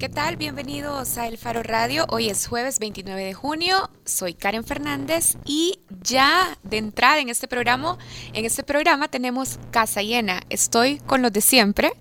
¿Qué 0.00 0.08
tal? 0.08 0.38
Bienvenidos 0.38 1.18
a 1.18 1.28
El 1.28 1.36
Faro 1.36 1.62
Radio. 1.62 2.06
Hoy 2.08 2.30
es 2.30 2.46
jueves 2.46 2.78
29 2.78 3.22
de 3.22 3.34
junio. 3.34 3.90
Soy 4.06 4.32
Karen 4.32 4.64
Fernández 4.64 5.36
y 5.44 5.80
ya 6.02 6.56
de 6.62 6.78
entrada 6.78 7.18
en 7.18 7.28
este 7.28 7.46
programa, 7.46 7.98
en 8.32 8.46
este 8.46 8.62
programa 8.62 9.08
tenemos 9.08 9.58
casa 9.70 10.00
llena. 10.00 10.40
Estoy 10.48 11.00
con 11.00 11.20
los 11.20 11.34
de 11.34 11.42
siempre, 11.42 11.92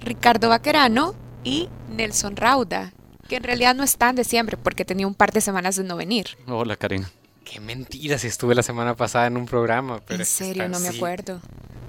Ricardo 0.00 0.48
Vaquerano 0.48 1.14
y 1.44 1.68
Nelson 1.90 2.34
Rauda, 2.34 2.92
que 3.28 3.36
en 3.36 3.44
realidad 3.44 3.76
no 3.76 3.84
están 3.84 4.16
de 4.16 4.24
siempre 4.24 4.56
porque 4.56 4.84
tenía 4.84 5.06
un 5.06 5.14
par 5.14 5.30
de 5.30 5.40
semanas 5.40 5.76
de 5.76 5.84
no 5.84 5.94
venir. 5.94 6.36
Hola, 6.48 6.74
Karen. 6.74 7.06
Qué 7.44 7.60
mentira 7.60 8.18
si 8.18 8.26
estuve 8.26 8.56
la 8.56 8.64
semana 8.64 8.96
pasada 8.96 9.28
en 9.28 9.36
un 9.36 9.46
programa. 9.46 10.00
Pero 10.04 10.18
en 10.18 10.26
serio, 10.26 10.68
no 10.68 10.80
me 10.80 10.88
acuerdo. 10.88 11.40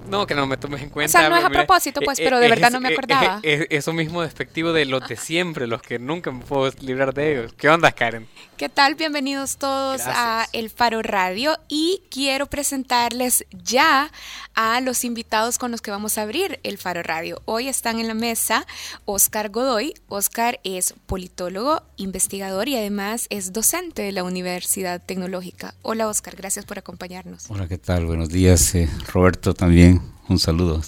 No, 0.08 0.28
que 0.28 0.36
no 0.36 0.46
me 0.46 0.58
tomes 0.58 0.82
en 0.82 0.90
cuenta. 0.90 1.18
O 1.18 1.22
sea, 1.22 1.30
no 1.30 1.38
es 1.38 1.44
a 1.44 1.50
propósito, 1.50 2.02
pues, 2.02 2.20
pero 2.20 2.40
de 2.40 2.50
verdad 2.50 2.72
no 2.72 2.80
me 2.80 2.90
acordaba. 2.90 3.40
eso 3.44 3.94
mismo 3.94 4.22
despectivo 4.22 4.74
de 4.74 4.86
los 4.86 5.08
de 5.08 5.18
siempre, 5.18 5.68
los 5.68 5.82
que 5.82 6.00
nunca 6.00 6.32
me 6.32 6.44
puedo 6.44 6.72
librar 6.82 7.14
de 7.14 7.32
ellos. 7.32 7.54
¿Qué 7.54 7.70
onda, 7.70 7.92
Karen? 7.92 8.28
¿Qué 8.58 8.70
tal? 8.70 8.96
Bienvenidos 8.96 9.58
todos 9.58 10.02
a 10.06 10.48
El 10.54 10.70
Faro 10.70 11.02
Radio 11.02 11.58
y 11.68 12.04
quiero 12.10 12.46
presentarles 12.46 13.46
ya 13.52 14.10
a 14.54 14.80
los 14.80 15.04
invitados 15.04 15.58
con 15.58 15.72
los 15.72 15.82
que 15.82 15.92
vamos 15.92 16.18
a 16.18 16.22
abrir 16.22 16.60
El 16.64 16.78
Faro 16.78 17.04
Radio. 17.04 17.42
Hoy 17.44 17.68
están 17.68 18.00
en 18.00 18.08
la 18.08 18.14
mesa 18.14 18.66
Oscar 19.04 19.50
Godoy. 19.50 19.94
Oscar 20.08 20.62
es 20.64 20.94
politólogo, 21.06 21.82
investigador 21.98 22.70
y 22.70 22.78
además 22.78 23.28
es 23.30 23.52
docente 23.52 24.04
de 24.04 24.14
la 24.14 24.24
Universidad 24.24 25.02
Tecnológica. 25.06 25.74
Hola, 25.82 26.08
Oscar, 26.08 26.36
gracias 26.38 26.64
por 26.64 26.80
acompañarnos. 26.80 27.50
Hola, 27.50 27.68
¿qué 27.68 27.78
tal? 27.78 28.06
Buenos 28.06 28.30
días, 28.30 28.74
eh, 28.76 28.90
Roberto 29.12 29.54
también. 29.54 29.95
Un 30.30 30.40
saludo. 30.40 30.82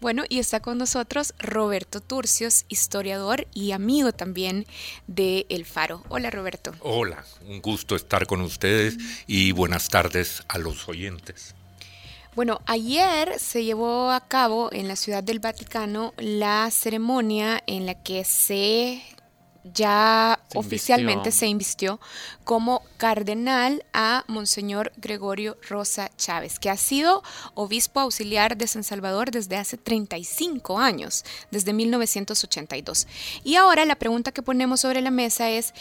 Bueno, 0.00 0.24
y 0.28 0.38
está 0.38 0.60
con 0.60 0.76
nosotros 0.76 1.34
Roberto 1.38 2.00
Turcios, 2.00 2.66
historiador 2.68 3.46
y 3.54 3.72
amigo 3.72 4.12
también 4.12 4.66
de 5.06 5.46
El 5.48 5.64
Faro. 5.64 6.02
Hola 6.08 6.30
Roberto. 6.30 6.74
Hola, 6.80 7.24
un 7.48 7.62
gusto 7.62 7.96
estar 7.96 8.26
con 8.26 8.42
ustedes 8.42 8.98
y 9.26 9.52
buenas 9.52 9.88
tardes 9.88 10.42
a 10.48 10.58
los 10.58 10.88
oyentes. 10.88 11.54
Bueno, 12.34 12.60
ayer 12.66 13.38
se 13.38 13.64
llevó 13.64 14.10
a 14.10 14.20
cabo 14.20 14.68
en 14.70 14.88
la 14.88 14.96
Ciudad 14.96 15.22
del 15.22 15.40
Vaticano 15.40 16.12
la 16.18 16.70
ceremonia 16.70 17.62
en 17.66 17.86
la 17.86 17.94
que 17.94 18.24
se 18.24 19.02
ya 19.72 20.40
oficialmente 20.54 21.32
se 21.32 21.46
invistió 21.46 22.00
como 22.44 22.82
cardenal 22.96 23.84
a 23.92 24.24
Monseñor 24.28 24.92
Gregorio 24.96 25.56
Rosa 25.68 26.10
Chávez, 26.16 26.58
que 26.58 26.70
ha 26.70 26.76
sido 26.76 27.22
obispo 27.54 28.00
auxiliar 28.00 28.56
de 28.56 28.66
San 28.66 28.84
Salvador 28.84 29.30
desde 29.30 29.56
hace 29.56 29.76
35 29.76 30.78
años, 30.78 31.24
desde 31.50 31.72
1982. 31.72 33.06
Y 33.44 33.56
ahora 33.56 33.84
la 33.84 33.96
pregunta 33.96 34.32
que 34.32 34.42
ponemos 34.42 34.80
sobre 34.80 35.00
la 35.00 35.10
mesa 35.10 35.50
es, 35.50 35.74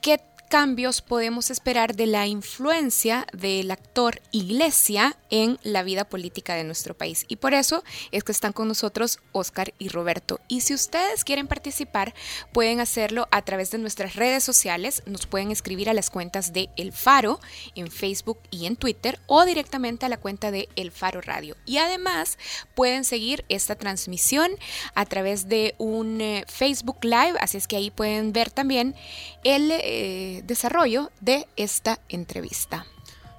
¿qué 0.00 0.18
cambios 0.50 1.00
podemos 1.00 1.48
esperar 1.48 1.94
de 1.94 2.06
la 2.06 2.26
influencia 2.26 3.24
del 3.32 3.70
actor 3.70 4.20
Iglesia 4.32 5.16
en 5.30 5.60
la 5.62 5.84
vida 5.84 6.04
política 6.04 6.56
de 6.56 6.64
nuestro 6.64 6.98
país. 6.98 7.24
Y 7.28 7.36
por 7.36 7.54
eso 7.54 7.84
es 8.10 8.24
que 8.24 8.32
están 8.32 8.52
con 8.52 8.66
nosotros 8.66 9.20
Oscar 9.30 9.72
y 9.78 9.90
Roberto. 9.90 10.40
Y 10.48 10.62
si 10.62 10.74
ustedes 10.74 11.22
quieren 11.22 11.46
participar, 11.46 12.14
pueden 12.52 12.80
hacerlo 12.80 13.28
a 13.30 13.42
través 13.42 13.70
de 13.70 13.78
nuestras 13.78 14.16
redes 14.16 14.42
sociales. 14.42 15.04
Nos 15.06 15.28
pueden 15.28 15.52
escribir 15.52 15.88
a 15.88 15.94
las 15.94 16.10
cuentas 16.10 16.52
de 16.52 16.68
El 16.76 16.90
Faro 16.92 17.38
en 17.76 17.88
Facebook 17.88 18.40
y 18.50 18.66
en 18.66 18.74
Twitter 18.74 19.20
o 19.26 19.44
directamente 19.44 20.04
a 20.06 20.08
la 20.08 20.16
cuenta 20.16 20.50
de 20.50 20.68
El 20.74 20.90
Faro 20.90 21.20
Radio. 21.20 21.56
Y 21.64 21.78
además 21.78 22.38
pueden 22.74 23.04
seguir 23.04 23.44
esta 23.48 23.76
transmisión 23.76 24.50
a 24.96 25.06
través 25.06 25.48
de 25.48 25.76
un 25.78 26.20
eh, 26.20 26.44
Facebook 26.48 27.04
Live, 27.04 27.34
así 27.40 27.56
es 27.56 27.68
que 27.68 27.76
ahí 27.76 27.92
pueden 27.92 28.32
ver 28.32 28.50
también 28.50 28.96
el 29.44 29.70
eh, 29.70 30.39
desarrollo 30.42 31.10
de 31.20 31.46
esta 31.56 32.00
entrevista. 32.08 32.86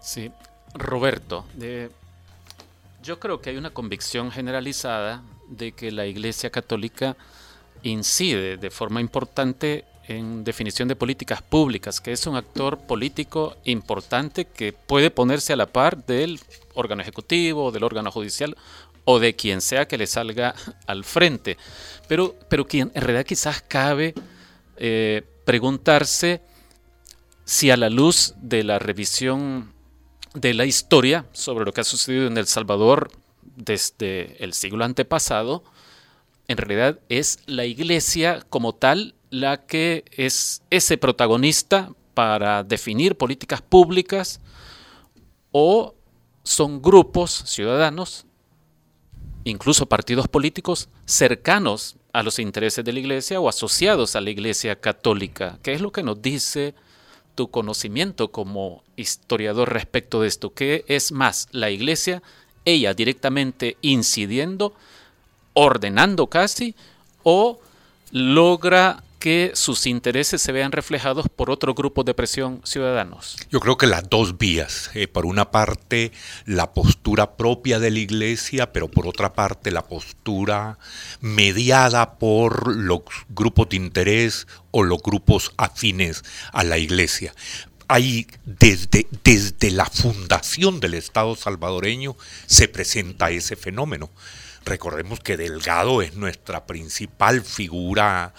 Sí, 0.02 0.32
Roberto, 0.74 1.46
yo 3.04 3.20
creo 3.20 3.42
que 3.42 3.52
hay 3.52 3.58
una 3.58 3.72
convicción 3.72 4.32
generalizada 4.32 5.24
de 5.48 5.74
que 5.74 5.92
la 5.92 6.06
Iglesia 6.06 6.50
Católica 6.50 7.16
incide 7.84 8.58
de 8.58 8.72
forma 8.72 9.02
importante 9.02 9.86
en 10.08 10.44
definición 10.44 10.88
de 10.88 10.96
políticas 10.96 11.42
públicas, 11.42 12.02
que 12.02 12.12
es 12.12 12.26
un 12.28 12.36
actor 12.36 12.80
político 12.80 13.56
importante 13.66 14.46
que 14.46 14.74
puede 14.74 15.12
ponerse 15.12 15.54
a 15.54 15.56
la 15.56 15.68
par 15.68 16.06
del 16.06 16.40
órgano 16.74 17.02
ejecutivo, 17.02 17.72
del 17.72 17.84
órgano 17.84 18.12
judicial 18.12 18.58
o 19.06 19.20
de 19.20 19.36
quien 19.36 19.62
sea 19.62 19.88
que 19.88 19.98
le 19.98 20.08
salga 20.08 20.56
al 20.86 21.04
frente. 21.04 21.58
Pero, 22.08 22.36
pero 22.50 22.66
en 22.72 22.92
realidad 22.94 23.26
quizás 23.26 23.62
cabe 23.62 24.14
eh, 24.78 25.24
preguntarse 25.46 26.42
si 27.52 27.70
a 27.70 27.76
la 27.76 27.90
luz 27.90 28.34
de 28.38 28.64
la 28.64 28.80
revisión 28.80 29.74
de 30.34 30.54
la 30.54 30.64
historia 30.64 31.26
sobre 31.34 31.66
lo 31.66 31.74
que 31.74 31.82
ha 31.82 31.84
sucedido 31.84 32.28
en 32.28 32.38
El 32.38 32.48
Salvador 32.48 33.12
desde 33.58 34.42
el 34.42 34.54
siglo 34.54 34.86
antepasado, 34.86 35.62
en 36.48 36.56
realidad 36.56 37.00
es 37.10 37.40
la 37.48 37.66
iglesia 37.66 38.42
como 38.50 38.74
tal 38.74 39.16
la 39.32 39.66
que 39.66 40.06
es 40.12 40.64
ese 40.70 40.98
protagonista 40.98 41.92
para 42.14 42.64
definir 42.64 43.18
políticas 43.18 43.62
públicas 43.62 44.40
o 45.52 45.94
son 46.44 46.82
grupos 46.82 47.44
ciudadanos, 47.48 48.26
incluso 49.44 49.88
partidos 49.88 50.30
políticos 50.30 50.88
cercanos 51.04 51.98
a 52.14 52.24
los 52.24 52.40
intereses 52.40 52.86
de 52.86 52.94
la 52.94 53.00
iglesia 53.02 53.42
o 53.42 53.50
asociados 53.50 54.16
a 54.16 54.22
la 54.22 54.30
iglesia 54.30 54.80
católica. 54.80 55.60
¿Qué 55.62 55.74
es 55.74 55.82
lo 55.82 55.92
que 55.92 56.02
nos 56.02 56.22
dice 56.22 56.76
tu 57.42 57.50
conocimiento 57.50 58.32
como 58.32 58.84
historiador 58.98 59.74
respecto 59.74 60.22
de 60.22 60.28
esto? 60.28 60.54
¿Qué 60.54 60.86
es 60.88 61.12
más 61.12 61.48
la 61.52 61.72
iglesia, 61.72 62.22
ella 62.66 62.94
directamente 62.94 63.78
incidiendo, 63.82 64.76
ordenando 65.54 66.28
casi, 66.28 66.76
o 67.24 67.60
logra 68.12 69.04
que 69.22 69.52
sus 69.54 69.86
intereses 69.86 70.42
se 70.42 70.52
vean 70.52 70.72
reflejados 70.72 71.28
por 71.30 71.52
otro 71.52 71.76
grupo 71.76 72.04
de 72.04 72.16
presión 72.16 72.60
ciudadanos? 72.66 73.38
Yo 73.52 73.60
creo 73.60 73.78
que 73.78 73.86
las 73.86 74.10
dos 74.10 74.40
vías. 74.40 74.90
Eh, 74.96 75.08
por 75.08 75.28
una 75.28 75.52
parte, 75.52 76.12
la 76.46 76.74
postura 76.74 77.38
propia 77.38 77.80
de 77.80 77.92
la 77.92 78.00
Iglesia, 78.00 78.74
pero 78.74 78.90
por 78.90 79.08
otra 79.08 79.34
parte, 79.34 79.70
la 79.70 79.84
postura 79.84 80.80
mediada 81.22 82.18
por 82.18 82.76
los 82.76 83.02
grupos 83.30 83.70
de 83.70 83.78
interés 83.78 84.48
o 84.72 84.84
los 84.84 85.02
grupos 85.04 85.54
afines 85.56 86.24
a 86.52 86.64
la 86.64 86.80
Iglesia. 86.80 87.34
Ahí, 87.88 88.26
desde, 88.46 89.06
desde 89.24 89.70
la 89.70 89.86
fundación 89.86 90.80
del 90.80 90.96
Estado 90.96 91.36
salvadoreño, 91.36 92.16
se 92.48 92.68
presenta 92.68 93.30
ese 93.30 93.56
fenómeno. 93.56 94.10
Recordemos 94.64 95.20
que 95.20 95.38
Delgado 95.38 96.02
es 96.02 96.16
nuestra 96.16 96.66
principal 96.66 97.42
figura 97.42 98.34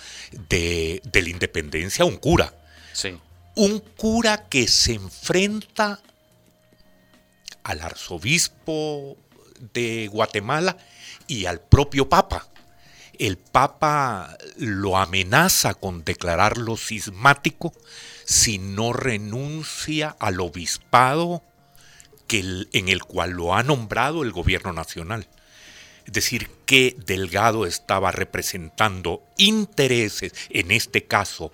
de, 0.48 1.02
la 1.12 1.28
independencia, 1.28 2.04
un 2.04 2.16
cura. 2.16 2.54
Sí. 2.92 3.18
Un 3.56 3.80
cura 3.80 4.48
que 4.48 4.68
se 4.68 4.94
enfrenta 4.94 6.00
al 7.64 7.80
arzobispo 7.80 9.16
de 9.74 10.08
Guatemala 10.08 10.76
y 11.26 11.46
al 11.46 11.60
propio 11.60 12.08
Papa. 12.08 12.48
El 13.18 13.36
Papa 13.36 14.36
lo 14.56 14.96
amenaza 14.96 15.74
con 15.74 16.04
declararlo 16.04 16.76
cismático 16.76 17.72
si 18.24 18.58
no 18.58 18.92
renuncia 18.92 20.16
al 20.18 20.40
obispado 20.40 21.42
que 22.26 22.66
en 22.72 22.88
el 22.88 23.04
cual 23.04 23.32
lo 23.32 23.54
ha 23.54 23.62
nombrado 23.62 24.22
el 24.22 24.32
gobierno 24.32 24.72
nacional. 24.72 25.28
Es 26.06 26.12
decir, 26.12 26.50
que 26.66 26.96
Delgado 27.06 27.66
estaba 27.66 28.12
representando 28.12 29.22
intereses, 29.36 30.32
en 30.50 30.70
este 30.70 31.04
caso 31.04 31.52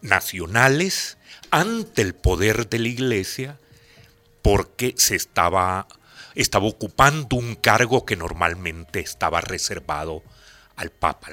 nacionales, 0.00 1.16
ante 1.50 2.02
el 2.02 2.14
poder 2.14 2.68
de 2.68 2.78
la 2.78 2.88
iglesia, 2.88 3.58
porque 4.42 4.94
se 4.96 5.16
estaba, 5.16 5.86
estaba 6.34 6.66
ocupando 6.66 7.36
un 7.36 7.54
cargo 7.54 8.04
que 8.04 8.16
normalmente 8.16 9.00
estaba 9.00 9.40
reservado 9.40 10.22
al 10.76 10.90
Papa. 10.90 11.30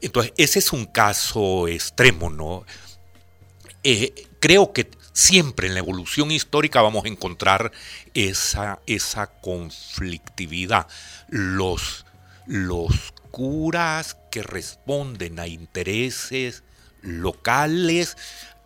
Entonces, 0.00 0.32
ese 0.36 0.60
es 0.60 0.72
un 0.72 0.86
caso 0.86 1.68
extremo, 1.68 2.30
¿no? 2.30 2.64
Eh, 3.82 4.26
creo 4.40 4.72
que 4.72 4.90
siempre 5.16 5.66
en 5.66 5.72
la 5.72 5.80
evolución 5.80 6.30
histórica 6.30 6.82
vamos 6.82 7.06
a 7.06 7.08
encontrar 7.08 7.72
esa, 8.12 8.80
esa 8.86 9.26
conflictividad. 9.40 10.86
Los, 11.28 12.04
los 12.46 13.14
curas 13.30 14.18
que 14.30 14.42
responden 14.42 15.40
a 15.40 15.46
intereses 15.46 16.64
locales 17.00 18.18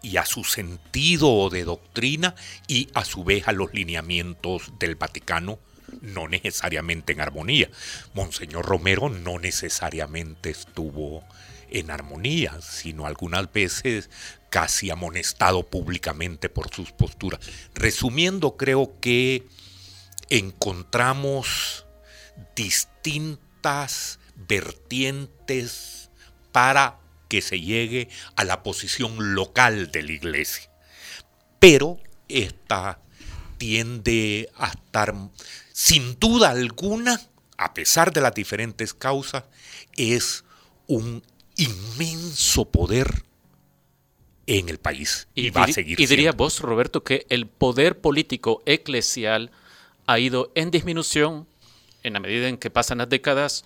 y 0.02 0.16
a 0.16 0.26
su 0.26 0.42
sentido 0.42 1.50
de 1.50 1.62
doctrina 1.64 2.34
y 2.66 2.88
a 2.94 3.04
su 3.04 3.22
vez 3.22 3.46
a 3.46 3.52
los 3.52 3.72
lineamientos 3.72 4.72
del 4.80 4.96
Vaticano 4.96 5.60
no 6.00 6.26
necesariamente 6.26 7.12
en 7.12 7.20
armonía. 7.20 7.70
Monseñor 8.14 8.66
Romero 8.66 9.08
no 9.08 9.38
necesariamente 9.38 10.50
estuvo 10.50 11.24
en 11.70 11.90
armonía, 11.90 12.60
sino 12.60 13.06
algunas 13.06 13.52
veces 13.52 14.10
casi 14.50 14.90
amonestado 14.90 15.68
públicamente 15.68 16.48
por 16.48 16.74
sus 16.74 16.92
posturas. 16.92 17.40
Resumiendo, 17.74 18.56
creo 18.56 18.98
que 19.00 19.46
encontramos 20.28 21.86
distintas 22.54 24.18
vertientes 24.34 26.10
para 26.52 26.98
que 27.28 27.40
se 27.42 27.60
llegue 27.60 28.08
a 28.34 28.44
la 28.44 28.62
posición 28.62 29.34
local 29.34 29.92
de 29.92 30.02
la 30.02 30.12
iglesia. 30.12 30.68
Pero 31.60 32.00
esta 32.28 33.00
tiende 33.56 34.50
a 34.56 34.68
estar, 34.68 35.14
sin 35.72 36.18
duda 36.18 36.50
alguna, 36.50 37.20
a 37.56 37.72
pesar 37.74 38.12
de 38.12 38.20
las 38.20 38.34
diferentes 38.34 38.94
causas, 38.94 39.44
es 39.96 40.44
un 40.86 41.22
inmenso 41.56 42.64
poder 42.70 43.29
en 44.58 44.68
el 44.68 44.78
país 44.78 45.28
y, 45.34 45.50
va 45.50 45.64
a 45.64 45.68
seguir. 45.68 46.00
Y 46.00 46.06
diría 46.06 46.32
vos, 46.32 46.60
Roberto, 46.60 47.04
que 47.04 47.24
el 47.28 47.46
poder 47.46 48.00
político 48.00 48.62
eclesial 48.66 49.52
ha 50.06 50.18
ido 50.18 50.50
en 50.56 50.72
disminución 50.72 51.46
en 52.02 52.14
la 52.14 52.20
medida 52.20 52.48
en 52.48 52.56
que 52.56 52.68
pasan 52.68 52.98
las 52.98 53.08
décadas 53.08 53.64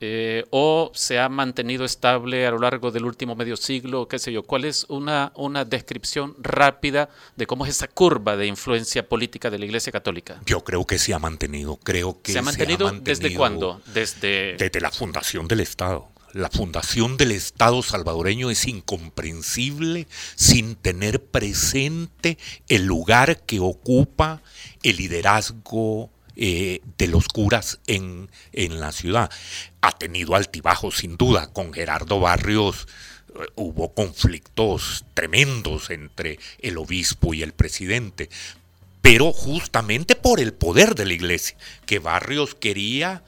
eh, 0.00 0.44
o 0.50 0.90
se 0.94 1.18
ha 1.18 1.28
mantenido 1.28 1.84
estable 1.84 2.46
a 2.46 2.50
lo 2.50 2.58
largo 2.58 2.90
del 2.90 3.04
último 3.04 3.36
medio 3.36 3.56
siglo, 3.56 4.08
qué 4.08 4.18
sé 4.18 4.32
yo. 4.32 4.42
¿Cuál 4.44 4.64
es 4.64 4.86
una, 4.88 5.32
una 5.36 5.66
descripción 5.66 6.34
rápida 6.40 7.10
de 7.36 7.46
cómo 7.46 7.66
es 7.66 7.72
esa 7.72 7.88
curva 7.88 8.36
de 8.36 8.46
influencia 8.46 9.06
política 9.06 9.50
de 9.50 9.58
la 9.58 9.66
Iglesia 9.66 9.92
Católica? 9.92 10.40
Yo 10.46 10.64
creo 10.64 10.86
que 10.86 10.98
se 10.98 11.12
ha 11.12 11.18
mantenido, 11.18 11.78
creo 11.82 12.22
que 12.22 12.32
se 12.32 12.38
ha 12.38 12.42
mantenido, 12.42 12.90
desde 12.92 13.34
cuándo? 13.34 13.82
Desde 13.92 14.56
desde 14.56 14.80
la 14.80 14.90
fundación 14.90 15.48
del 15.48 15.60
Estado. 15.60 16.13
La 16.34 16.50
fundación 16.50 17.16
del 17.16 17.30
Estado 17.30 17.80
salvadoreño 17.80 18.50
es 18.50 18.66
incomprensible 18.66 20.08
sin 20.34 20.74
tener 20.74 21.22
presente 21.22 22.38
el 22.68 22.86
lugar 22.86 23.42
que 23.42 23.60
ocupa 23.60 24.42
el 24.82 24.96
liderazgo 24.96 26.10
eh, 26.34 26.80
de 26.98 27.06
los 27.06 27.28
curas 27.28 27.78
en, 27.86 28.28
en, 28.52 28.80
la 28.80 28.90
ciudad. 28.90 29.30
Ha 29.80 29.92
tenido 29.92 30.34
altibajos 30.34 30.96
sin 30.96 31.16
duda. 31.16 31.52
Con 31.52 31.72
Gerardo 31.72 32.18
Barrios 32.18 32.88
eh, 33.28 33.46
hubo 33.54 33.94
conflictos 33.94 35.04
tremendos 35.14 35.90
entre 35.90 36.40
el 36.58 36.78
obispo 36.78 37.32
y 37.32 37.44
el 37.44 37.52
presidente, 37.52 38.28
pero 39.02 39.32
justamente 39.32 40.16
por 40.16 40.40
el 40.40 40.52
poder 40.52 40.96
de 40.96 41.06
la 41.06 41.14
iglesia, 41.14 41.56
que 41.86 42.00
Barrios 42.00 42.56
quería 42.56 43.22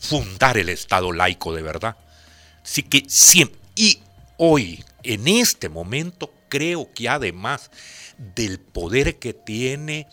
fundar 0.00 0.58
el 0.58 0.70
Estado 0.70 1.12
laico 1.12 1.54
de 1.54 1.62
verdad. 1.62 1.96
Así 2.62 2.82
que 2.82 3.04
siempre, 3.08 3.60
y 3.74 4.00
hoy, 4.36 4.84
en 5.02 5.28
este 5.28 5.68
momento, 5.68 6.32
creo 6.48 6.92
que 6.94 7.08
además 7.08 7.70
del 8.18 8.60
poder 8.60 9.18
que 9.18 9.32
tiene 9.32 10.06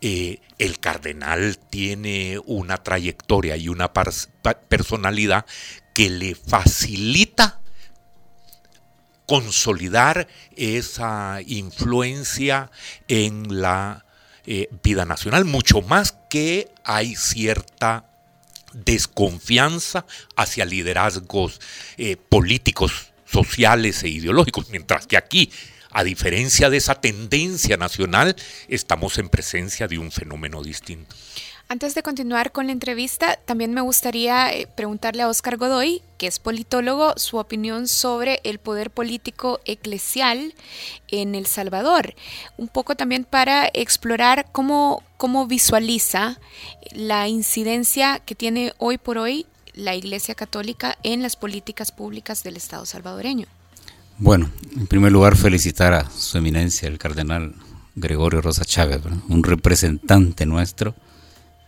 eh, 0.00 0.40
el 0.58 0.78
cardenal 0.78 1.58
tiene 1.58 2.38
una 2.46 2.76
trayectoria 2.78 3.56
y 3.56 3.68
una 3.68 3.92
personalidad 4.68 5.44
que 5.92 6.08
le 6.08 6.36
facilita 6.36 7.60
consolidar 9.26 10.28
esa 10.56 11.40
influencia 11.44 12.70
en 13.08 13.60
la 13.60 14.06
eh, 14.46 14.68
vida 14.82 15.04
nacional, 15.04 15.44
mucho 15.44 15.82
más 15.82 16.16
que 16.30 16.72
hay 16.84 17.16
cierta 17.16 18.08
desconfianza 18.72 20.06
hacia 20.36 20.64
liderazgos 20.64 21.60
eh, 21.96 22.16
políticos, 22.16 23.12
sociales 23.26 24.02
e 24.02 24.08
ideológicos, 24.08 24.68
mientras 24.70 25.06
que 25.06 25.16
aquí 25.16 25.50
a 25.90 26.04
diferencia 26.04 26.70
de 26.70 26.76
esa 26.76 26.96
tendencia 26.96 27.76
nacional, 27.76 28.36
estamos 28.68 29.18
en 29.18 29.28
presencia 29.28 29.88
de 29.88 29.98
un 29.98 30.12
fenómeno 30.12 30.62
distinto. 30.62 31.16
Antes 31.70 31.94
de 31.94 32.02
continuar 32.02 32.50
con 32.50 32.66
la 32.66 32.72
entrevista, 32.72 33.36
también 33.44 33.74
me 33.74 33.82
gustaría 33.82 34.50
eh, 34.50 34.66
preguntarle 34.74 35.20
a 35.20 35.28
Óscar 35.28 35.58
Godoy, 35.58 36.00
que 36.16 36.26
es 36.26 36.38
politólogo, 36.38 37.12
su 37.18 37.36
opinión 37.36 37.88
sobre 37.88 38.40
el 38.44 38.58
poder 38.58 38.90
político 38.90 39.60
eclesial 39.66 40.54
en 41.08 41.34
El 41.34 41.44
Salvador. 41.44 42.14
Un 42.56 42.68
poco 42.68 42.94
también 42.94 43.24
para 43.24 43.68
explorar 43.74 44.46
cómo, 44.50 45.02
cómo 45.18 45.46
visualiza 45.46 46.38
la 46.92 47.28
incidencia 47.28 48.20
que 48.20 48.34
tiene 48.34 48.72
hoy 48.78 48.96
por 48.96 49.18
hoy 49.18 49.44
la 49.74 49.94
Iglesia 49.94 50.34
Católica 50.34 50.96
en 51.02 51.20
las 51.20 51.36
políticas 51.36 51.92
públicas 51.92 52.42
del 52.42 52.56
Estado 52.56 52.86
salvadoreño. 52.86 53.46
Bueno, 54.16 54.50
en 54.74 54.86
primer 54.86 55.12
lugar 55.12 55.36
felicitar 55.36 55.92
a 55.92 56.08
su 56.08 56.38
eminencia, 56.38 56.88
el 56.88 56.96
cardenal 56.96 57.54
Gregorio 57.94 58.40
Rosa 58.40 58.64
Chávez, 58.64 59.02
un 59.28 59.44
representante 59.44 60.46
nuestro 60.46 60.94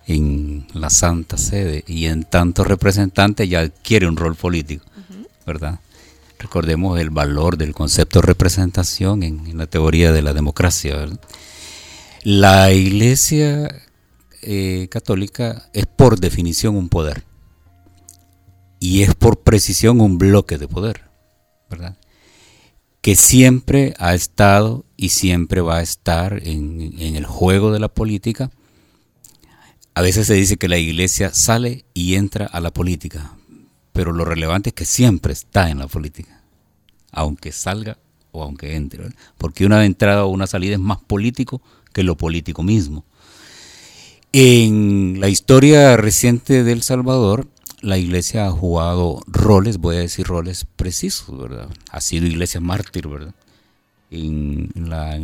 en 0.07 0.67
la 0.75 0.91
Santa 0.91 1.37
Sede 1.37 1.85
y 1.87 2.07
en 2.07 2.25
tanto 2.25 2.65
representante 2.65 3.49
ya 3.49 3.61
adquiere 3.61 4.09
un 4.09 4.17
rol 4.17 4.35
político, 4.35 4.85
¿verdad? 5.47 5.81
Recordemos 6.39 6.99
el 6.99 7.11
valor 7.11 7.59
del 7.59 7.75
concepto 7.75 8.21
de 8.21 8.27
representación 8.27 9.23
en, 9.23 9.57
la 9.59 9.67
teoría 9.67 10.13
de 10.13 10.23
la 10.23 10.33
democracia. 10.33 11.07
La 12.23 12.73
Iglesia 12.73 13.83
eh, 14.43 14.89
católica 14.91 15.69
es 15.73 15.87
por 15.87 16.19
definición 16.19 16.77
un 16.77 16.89
poder 16.89 17.25
y 18.79 19.03
es 19.03 19.15
por 19.15 19.41
precisión 19.41 20.01
un 20.01 20.19
bloque 20.19 20.57
de 20.57 20.67
poder, 20.67 21.03
¿verdad? 21.69 21.97
que 23.01 23.17
siempre 23.17 23.95
ha 23.99 24.15
estado 24.15 24.85
y 24.97 25.11
siempre 25.11 25.61
va 25.61 25.79
a 25.79 25.83
estar 25.83 26.41
en, 26.47 26.95
el 26.99 27.25
juego 27.25 27.73
de 27.73 27.81
la 27.81 27.89
política. 27.89 28.51
A 30.01 30.03
veces 30.03 30.29
se 30.29 30.33
dice 30.33 30.57
que 30.57 30.67
la 30.67 30.79
iglesia 30.79 31.35
sale 31.35 31.85
y 31.93 32.15
entra 32.15 32.47
a 32.47 32.61
la 32.61 32.71
política, 32.71 33.37
pero 33.93 34.13
lo 34.13 34.25
relevante 34.25 34.71
es 34.71 34.75
que 34.75 34.87
siempre 34.87 35.35
está 35.35 35.69
en 35.69 35.79
la 35.79 35.89
política, 35.89 36.41
aunque 37.13 37.53
salga 37.53 37.99
o 38.33 38.43
aunque 38.43 38.77
entre, 38.77 39.11
porque 39.37 39.67
una 39.67 39.85
entrada 39.85 40.25
o 40.25 40.29
una 40.29 40.47
salida 40.47 40.73
es 40.73 40.81
más 40.81 41.03
político 41.03 41.61
que 41.93 42.03
lo 42.03 42.17
político 42.17 42.63
mismo. 42.63 43.05
En 44.33 45.21
la 45.21 45.29
historia 45.29 45.99
reciente 45.99 46.65
de 46.65 46.73
El 46.73 46.81
Salvador, 46.81 47.47
la 47.83 47.99
iglesia 47.99 48.47
ha 48.47 48.53
jugado 48.53 49.21
roles, 49.27 49.77
voy 49.77 49.97
a 49.97 49.99
decir 49.99 50.27
roles 50.27 50.67
precisos, 50.77 51.39
¿verdad? 51.39 51.69
Ha 51.91 52.01
sido 52.01 52.25
iglesia 52.25 52.63
mártir, 52.63 53.07
¿verdad? 53.07 53.35
En, 54.11 54.71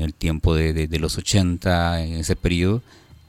el 0.03 0.13
tiempo 0.13 0.55
de, 0.55 0.87
los 1.01 1.17
80, 1.17 2.05
en 2.05 2.13
ese 2.13 2.37
periodo, 2.37 2.83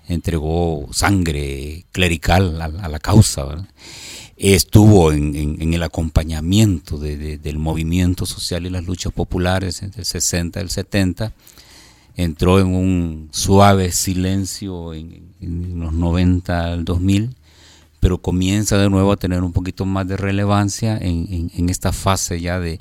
entregó 0.08 0.88
sangre 0.92 1.86
clerical 1.92 2.62
a, 2.62 2.90
la 2.90 3.00
causa. 3.00 3.68
Estuvo 4.36 5.12
en, 5.12 5.74
el 5.74 5.84
acompañamiento 5.84 6.98
del 6.98 7.60
movimiento 7.60 8.26
social 8.26 8.66
y 8.66 8.70
las 8.70 8.86
luchas 8.86 9.14
populares 9.14 9.82
entre 9.82 10.02
el 10.02 10.06
60 10.06 10.60
y 10.60 10.64
el 10.64 10.70
70, 10.70 11.34
entró 12.16 12.60
en 12.60 12.68
un 12.68 13.30
suave 13.32 13.92
silencio 13.92 14.94
en, 14.94 15.34
en 15.42 15.80
los 15.80 15.94
90 15.94 16.74
al 16.74 16.86
2000 16.86 17.36
pero 18.00 18.20
comienza 18.20 18.78
de 18.78 18.90
nuevo 18.90 19.12
a 19.12 19.18
tener 19.18 19.44
un 19.44 19.54
poquito 19.54 19.86
más 19.86 20.08
de 20.08 20.18
relevancia 20.18 20.98
en, 20.98 21.70
esta 21.70 21.92
fase 21.92 22.40
ya 22.40 22.60
de, 22.60 22.80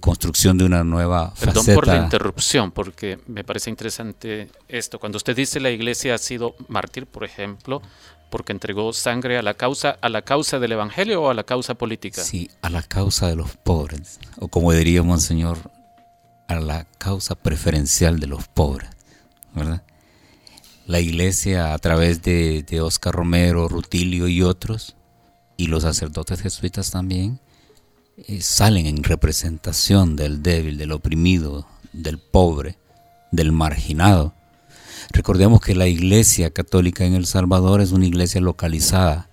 construcción 0.00 0.58
de 0.58 0.64
una 0.64 0.84
nueva 0.84 1.32
Perdón 1.38 1.66
por 1.74 1.86
la 1.86 1.96
interrupción, 1.96 2.70
porque 2.70 3.18
me 3.26 3.44
parece 3.44 3.70
interesante 3.70 4.48
esto. 4.68 4.98
Cuando 4.98 5.16
usted 5.16 5.36
dice 5.36 5.60
la 5.60 5.70
iglesia 5.70 6.14
ha 6.14 6.18
sido 6.18 6.54
mártir, 6.68 7.06
por 7.06 7.24
ejemplo, 7.24 7.82
porque 8.30 8.52
entregó 8.52 8.92
sangre 8.92 9.38
a 9.38 9.42
la 9.42 9.54
causa, 9.54 9.98
a 10.00 10.08
la 10.08 10.22
causa 10.22 10.58
del 10.58 10.72
evangelio 10.72 11.22
o 11.22 11.30
a 11.30 11.34
la 11.34 11.44
causa 11.44 11.74
política. 11.74 12.22
Sí, 12.22 12.50
a 12.62 12.70
la 12.70 12.82
causa 12.82 13.28
de 13.28 13.36
los 13.36 13.56
pobres, 13.56 14.18
o 14.38 14.48
como 14.48 14.72
diría 14.72 15.02
Monseñor, 15.02 15.58
a 16.48 16.56
la 16.56 16.84
causa 16.98 17.34
preferencial 17.34 18.20
de 18.20 18.26
los 18.26 18.48
pobres, 18.48 18.90
¿verdad? 19.54 19.82
la 20.86 21.00
iglesia 21.00 21.74
a 21.74 21.78
través 21.78 22.22
de, 22.22 22.62
de 22.64 22.80
Oscar 22.80 23.14
Romero, 23.14 23.68
Rutilio 23.68 24.28
y 24.28 24.42
otros, 24.42 24.96
y 25.56 25.66
los 25.66 25.82
sacerdotes 25.84 26.40
jesuitas 26.40 26.90
también, 26.90 27.40
eh, 28.16 28.40
salen 28.42 28.86
en 28.86 29.02
representación 29.02 30.16
del 30.16 30.42
débil, 30.42 30.76
del 30.76 30.92
oprimido, 30.92 31.66
del 31.92 32.18
pobre, 32.18 32.76
del 33.30 33.52
marginado. 33.52 34.34
Recordemos 35.12 35.60
que 35.60 35.74
la 35.74 35.88
iglesia 35.88 36.50
católica 36.50 37.04
en 37.04 37.14
El 37.14 37.26
Salvador 37.26 37.80
es 37.80 37.92
una 37.92 38.06
iglesia 38.06 38.40
localizada, 38.40 39.28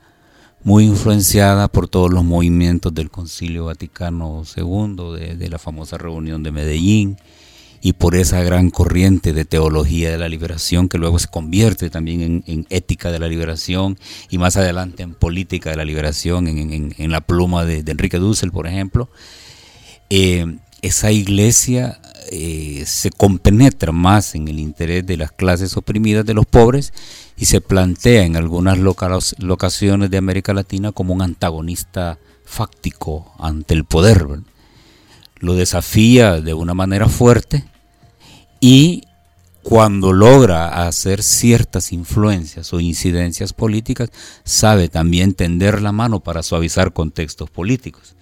muy 0.63 0.86
influenciada 0.86 1.67
por 1.67 1.88
todos 1.88 2.12
los 2.12 2.24
movimientos 2.24 2.93
del 2.93 3.09
Concilio 3.09 3.65
Vaticano 3.65 4.43
II, 4.55 5.17
de, 5.17 5.36
de 5.36 5.50
la 5.50 5.59
famosa 5.59 5.98
reunión 5.98 6.43
de 6.43 6.51
Medellín, 6.51 7.17
y 7.81 7.93
por 7.93 8.15
esa 8.15 8.43
gran 8.43 8.69
corriente 8.69 9.33
de 9.33 9.45
teología 9.45 10.12
de 10.12 10.17
la 10.17 10.29
liberación 10.29 10.89
que 10.89 10.98
luego 10.98 11.19
se 11.19 11.27
convierte 11.27 11.89
también 11.89 12.43
en, 12.45 12.67
ética 12.69 13.12
de 13.12 13.19
la 13.19 13.27
liberación 13.27 13.98
y 14.29 14.38
más 14.38 14.57
adelante 14.57 15.03
en 15.03 15.13
política 15.13 15.69
de 15.69 15.77
la 15.77 15.86
liberación, 15.86 16.48
en, 16.48 17.12
la 17.12 17.21
pluma 17.21 17.65
de, 17.65 17.79
Enrique 17.89 18.17
Dussel, 18.17 18.51
por 18.51 18.67
ejemplo, 18.67 19.09
eh, 20.09 20.57
esa 20.81 21.12
iglesia 21.12 22.00
eh, 22.31 22.83
se 22.86 23.09
compenetra 23.09 23.91
más 23.91 24.36
en 24.36 24.48
el 24.48 24.59
interés 24.59 25.05
de 25.05 25.17
las 25.17 25.31
clases 25.31 25.75
oprimidas, 25.77 26.25
de 26.25 26.33
los 26.33 26.45
pobres, 26.45 26.93
y 27.38 27.45
se 27.45 27.62
plantea 27.62 28.24
en 28.24 28.36
algunas 28.36 28.77
locaciones 28.77 30.12
de 30.12 30.17
América 30.17 30.53
Latina 30.53 30.91
como 30.91 31.13
un 31.13 31.21
antagonista 31.21 32.19
fáctico 32.45 33.33
ante 33.39 33.74
el 33.74 33.86
poder. 33.86 34.27
Lo 35.39 35.55
desafía 35.55 36.41
de 36.41 36.53
una 36.53 36.74
manera 36.74 37.08
fuerte 37.08 37.65
y 38.60 39.03
cuando 39.63 40.13
logra 40.13 40.88
hacer 40.88 41.22
ciertas 41.22 41.91
influencias 41.91 42.74
o 42.74 42.79
incidencias 42.79 43.53
políticas, 43.53 44.10
sabe 44.43 44.89
también 44.89 45.34
tender 45.34 45.81
la 45.81 45.91
mano 45.91 46.22
para 46.22 46.43
suavizar 46.43 46.93
contextos 46.93 47.50
políticos. 47.50 48.15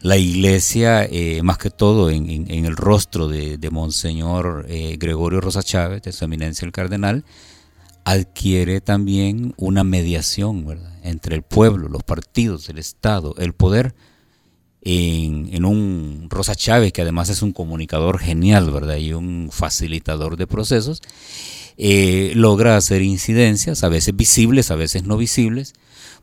La 0.00 0.16
iglesia, 0.16 1.04
eh, 1.04 1.42
más 1.42 1.58
que 1.58 1.70
todo 1.70 2.10
en, 2.10 2.48
el 2.48 2.76
rostro 2.76 3.26
de, 3.26 3.68
Monseñor 3.70 4.66
eh, 4.68 4.96
Gregorio 4.98 5.40
Rosa 5.40 5.62
Chávez, 5.62 6.02
de 6.02 6.12
su 6.12 6.24
eminencia 6.24 6.66
el 6.66 6.72
cardenal, 6.72 7.24
adquiere 8.04 8.80
también 8.80 9.54
una 9.56 9.82
mediación 9.82 10.66
entre 11.02 11.36
el 11.36 11.42
pueblo, 11.42 11.88
los 11.88 12.02
partidos, 12.02 12.68
el 12.68 12.78
Estado, 12.78 13.34
el 13.38 13.54
poder, 13.54 13.94
en, 14.84 15.64
un 15.64 16.26
Rosa 16.28 16.54
Chávez, 16.54 16.92
que 16.92 17.02
además 17.02 17.30
es 17.30 17.42
un 17.42 17.52
comunicador 17.52 18.18
genial, 18.18 18.70
¿verdad? 18.70 18.96
Y 18.96 19.14
un 19.14 19.48
facilitador 19.50 20.36
de 20.36 20.46
procesos, 20.46 21.02
eh, 21.76 22.32
logra 22.36 22.76
hacer 22.76 23.02
incidencias, 23.02 23.82
a 23.82 23.88
veces 23.88 24.14
visibles, 24.14 24.70
a 24.70 24.76
veces 24.76 25.04
no 25.04 25.16
visibles, 25.16 25.72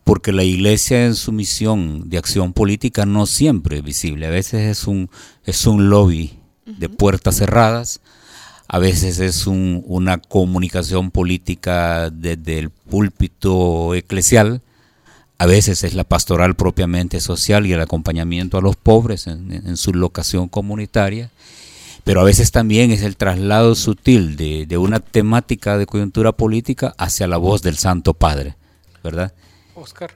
porque 0.04 0.32
la 0.32 0.44
iglesia 0.44 1.04
en 1.04 1.14
su 1.16 1.32
misión 1.32 2.08
de 2.08 2.18
acción 2.18 2.52
política 2.52 3.04
no 3.04 3.26
siempre 3.26 3.78
es 3.78 3.84
visible, 3.84 4.26
a 4.26 4.30
veces 4.30 4.78
es 4.78 4.86
un, 4.86 5.10
es 5.44 5.66
un 5.66 5.90
lobby 5.90 6.38
de 6.64 6.88
puertas 6.88 7.36
cerradas, 7.36 8.00
a 8.68 8.78
veces 8.78 9.18
es 9.18 9.46
una 9.46 10.18
comunicación 10.18 11.10
política 11.10 12.10
desde 12.10 12.58
el 12.58 12.70
púlpito 12.70 13.94
eclesial, 13.94 14.62
a 15.42 15.46
veces 15.46 15.82
es 15.82 15.94
la 15.94 16.04
pastoral 16.04 16.54
propiamente 16.54 17.18
social 17.18 17.66
y 17.66 17.72
el 17.72 17.80
acompañamiento 17.80 18.58
a 18.58 18.60
los 18.60 18.76
pobres 18.76 19.26
en, 19.26 19.76
su 19.76 19.92
locación 19.92 20.48
comunitaria, 20.48 21.32
pero 22.04 22.20
a 22.20 22.24
veces 22.24 22.52
también 22.52 22.92
es 22.92 23.02
el 23.02 23.16
traslado 23.16 23.74
sutil 23.74 24.36
de, 24.36 24.78
una 24.78 25.00
temática 25.00 25.78
de 25.78 25.86
coyuntura 25.86 26.30
política 26.30 26.94
hacia 26.96 27.26
la 27.26 27.38
voz 27.38 27.60
del 27.60 27.76
Santo 27.76 28.14
Padre, 28.14 28.54
¿verdad? 29.02 29.32
Oscar, 29.74 30.14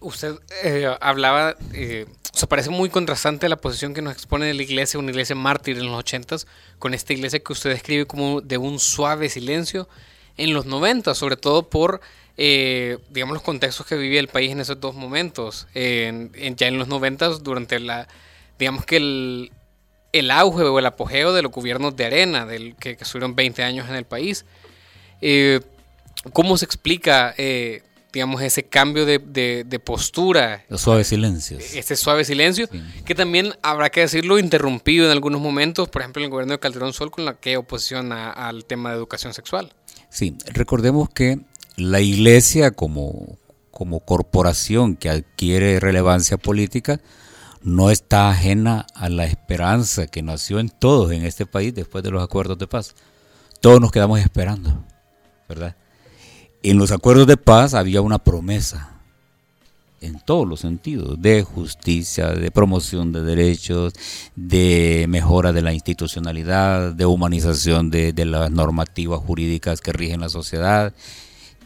usted 0.00 0.34
eh, 0.64 0.96
hablaba, 1.00 1.54
eh, 1.72 2.06
o 2.34 2.36
sea, 2.36 2.48
parece 2.48 2.70
muy 2.70 2.90
contrastante 2.90 3.48
la 3.48 3.54
posición 3.54 3.94
que 3.94 4.02
nos 4.02 4.14
expone 4.14 4.46
de 4.46 4.54
la 4.54 4.62
iglesia, 4.62 4.98
una 4.98 5.12
iglesia 5.12 5.36
mártir 5.36 5.78
en 5.78 5.86
los 5.86 5.96
ochentas, 5.96 6.48
con 6.80 6.92
esta 6.92 7.12
iglesia 7.12 7.38
que 7.38 7.52
usted 7.52 7.70
describe 7.70 8.04
como 8.04 8.40
de 8.40 8.58
un 8.58 8.80
suave 8.80 9.28
silencio 9.28 9.88
en 10.36 10.54
los 10.54 10.66
noventas, 10.66 11.18
sobre 11.18 11.36
todo 11.36 11.68
por 11.68 12.00
eh, 12.36 12.98
digamos, 13.10 13.34
los 13.34 13.42
contextos 13.42 13.86
que 13.86 13.96
vivía 13.96 14.20
el 14.20 14.28
país 14.28 14.52
en 14.52 14.60
esos 14.60 14.80
dos 14.80 14.94
momentos. 14.94 15.66
En, 15.74 16.32
ya 16.56 16.68
en 16.68 16.78
los 16.78 16.88
noventas, 16.88 17.42
durante 17.42 17.78
la, 17.80 18.08
digamos 18.58 18.84
que 18.86 18.96
el, 18.96 19.52
el, 20.12 20.30
auge 20.30 20.62
o 20.62 20.78
el 20.78 20.86
apogeo 20.86 21.32
de 21.32 21.42
los 21.42 21.52
gobiernos 21.52 21.96
de 21.96 22.06
arena, 22.06 22.46
del, 22.46 22.76
que, 22.76 22.96
estuvieron 23.00 23.34
20 23.34 23.62
años 23.62 23.88
en 23.88 23.96
el 23.96 24.04
país. 24.04 24.44
Eh, 25.20 25.60
¿Cómo 26.32 26.58
se 26.58 26.66
explica, 26.66 27.34
eh, 27.38 27.82
digamos, 28.12 28.42
ese 28.42 28.64
cambio 28.64 29.06
de, 29.06 29.18
de, 29.18 29.78
postura? 29.78 30.64
Los 30.68 30.82
suaves 30.82 31.08
silencios. 31.08 31.74
Este 31.74 31.96
suave 31.96 32.24
silencio, 32.24 32.68
que 33.06 33.14
también 33.14 33.54
habrá 33.62 33.90
que 33.90 34.00
decirlo 34.00 34.38
interrumpido 34.38 35.06
en 35.06 35.12
algunos 35.12 35.40
momentos, 35.40 35.88
por 35.88 36.02
ejemplo, 36.02 36.20
en 36.20 36.24
el 36.24 36.30
gobierno 36.30 36.52
de 36.52 36.58
Calderón 36.58 36.92
Sol, 36.92 37.10
con 37.10 37.24
la 37.24 37.34
que 37.34 37.56
oposición 37.56 38.12
al 38.12 38.64
tema 38.66 38.90
de 38.90 38.96
educación 38.96 39.32
sexual. 39.32 39.72
Sí, 40.10 40.36
recordemos 40.52 41.08
que 41.08 41.38
la 41.80 42.00
iglesia 42.00 42.70
como, 42.72 43.38
como 43.70 44.00
corporación 44.00 44.96
que 44.96 45.08
adquiere 45.08 45.80
relevancia 45.80 46.36
política 46.36 47.00
no 47.62 47.90
está 47.90 48.30
ajena 48.30 48.86
a 48.94 49.08
la 49.08 49.24
esperanza 49.24 50.06
que 50.06 50.22
nació 50.22 50.60
en 50.60 50.70
todos 50.70 51.12
en 51.12 51.24
este 51.24 51.46
país 51.46 51.74
después 51.74 52.04
de 52.04 52.10
los 52.10 52.22
acuerdos 52.22 52.58
de 52.58 52.66
paz. 52.66 52.94
Todos 53.60 53.80
nos 53.80 53.92
quedamos 53.92 54.20
esperando, 54.20 54.84
¿verdad? 55.48 55.76
En 56.62 56.78
los 56.78 56.92
acuerdos 56.92 57.26
de 57.26 57.36
paz 57.36 57.74
había 57.74 58.00
una 58.00 58.18
promesa 58.18 58.96
en 60.02 60.18
todos 60.18 60.48
los 60.48 60.60
sentidos, 60.60 61.20
de 61.20 61.42
justicia, 61.42 62.30
de 62.30 62.50
promoción 62.50 63.12
de 63.12 63.22
derechos, 63.22 63.92
de 64.34 65.04
mejora 65.10 65.52
de 65.52 65.60
la 65.60 65.74
institucionalidad, 65.74 66.94
de 66.94 67.04
humanización 67.04 67.90
de, 67.90 68.14
de 68.14 68.24
las 68.24 68.50
normativas 68.50 69.20
jurídicas 69.20 69.82
que 69.82 69.92
rigen 69.92 70.20
la 70.20 70.30
sociedad 70.30 70.94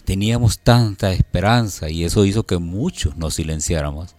teníamos 0.04 0.58
tanta 0.58 1.12
esperanza 1.12 1.90
y 1.90 2.04
eso 2.04 2.24
hizo 2.24 2.44
que 2.44 2.58
muchos 2.58 3.16
nos 3.16 3.34
silenciáramos. 3.34 4.14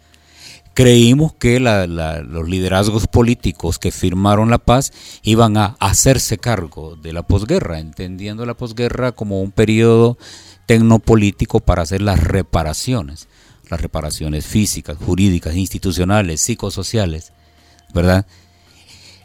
Creímos 0.74 1.34
que 1.34 1.62
los 1.62 2.50
liderazgos 2.50 3.08
políticos 3.08 3.80
que 3.80 3.92
firmaron 3.92 4.50
la 4.50 4.58
paz 4.58 4.92
iban 5.24 5.56
a 5.56 5.77
hacerse 5.80 6.38
cargo 6.38 6.98
de 6.98 7.13
la 7.13 7.24
posguerra, 7.24 7.80
entendiendo 7.80 8.46
la 8.46 8.56
posguerra 8.56 9.13
como 9.13 9.42
un 9.42 9.51
periodo 9.51 10.18
tecnopolítico 10.65 11.62
para 11.62 11.84
hacer 11.84 12.01
las 12.01 12.20
reparaciones, 12.22 13.30
las 13.70 13.80
reparaciones 13.80 14.46
físicas, 14.46 14.98
jurídicas, 14.98 15.56
institucionales, 15.56 16.42
psicosociales, 16.42 17.32
¿verdad? 17.94 18.25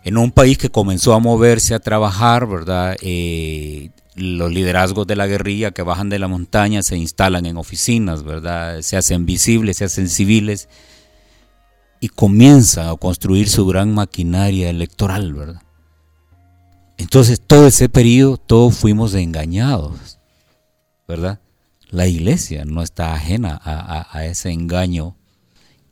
En 0.05 0.19
un 0.19 0.31
país 0.31 0.57
que 0.57 0.71
comenzó 0.71 1.14
a 1.14 1.19
moverse, 1.19 1.75
a 1.75 1.81
trabajar, 1.81 2.47
¿verdad? 2.47 2.97
Eh, 3.00 3.90
los 4.21 4.53
liderazgos 4.53 5.07
de 5.07 5.17
la 5.17 5.27
guerrilla 5.27 5.73
que 5.73 5.83
bajan 5.83 6.09
de 6.09 6.19
la 6.19 6.29
montaña 6.29 6.83
se 6.83 6.97
instalan 6.97 7.47
en 7.47 7.57
oficinas, 7.57 8.23
¿verdad? 8.23 8.81
Se 8.83 8.97
hacen 8.97 9.27
visibles, 9.27 9.79
se 9.79 9.85
hacen 9.85 10.09
civiles 10.09 10.69
y 12.00 12.09
comienzan 12.09 12.89
a 12.89 12.97
construir 12.97 13.49
su 13.49 13.67
gran 13.67 13.93
maquinaria 13.95 14.71
electoral, 14.71 15.35
¿verdad? 15.35 15.62
Entonces, 16.97 17.41
todo 17.41 17.67
ese 17.67 17.89
periodo, 17.89 18.37
todos 18.37 18.77
fuimos 18.77 19.15
engañados, 19.15 20.19
¿verdad? 21.09 21.41
La 21.89 22.07
iglesia 22.07 22.65
no 22.65 22.83
está 22.83 23.15
ajena 23.15 23.61
a 23.65 24.25
ese 24.27 24.50
engaño 24.50 25.17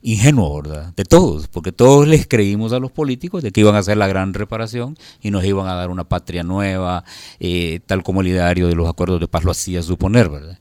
ingenuo, 0.03 0.63
¿verdad? 0.63 0.93
De 0.97 1.05
todos, 1.05 1.49
porque 1.49 1.73
todos 1.73 2.07
les 2.07 2.27
creímos 2.27 2.73
a 2.73 2.79
los 2.79 2.93
políticos 2.93 3.43
de 3.43 3.51
que 3.51 3.61
iban 3.61 3.75
a 3.75 3.79
hacer 3.79 3.97
la 3.97 4.07
gran 4.07 4.35
reparación 4.35 4.97
y 5.21 5.31
nos 5.31 5.45
iban 5.45 5.67
a 5.67 5.75
dar 5.75 5.91
una 5.91 6.05
patria 6.05 6.43
nueva, 6.43 7.05
eh, 7.41 7.81
tal 7.87 8.03
como 8.03 8.21
el 8.21 8.29
ideario 8.29 8.69
de 8.69 8.75
los 8.75 8.89
acuerdos 8.89 9.21
de 9.21 9.29
paz 9.29 9.45
lo 9.45 9.51
hacía 9.51 9.83
suponer, 9.83 10.29
¿verdad? 10.29 10.59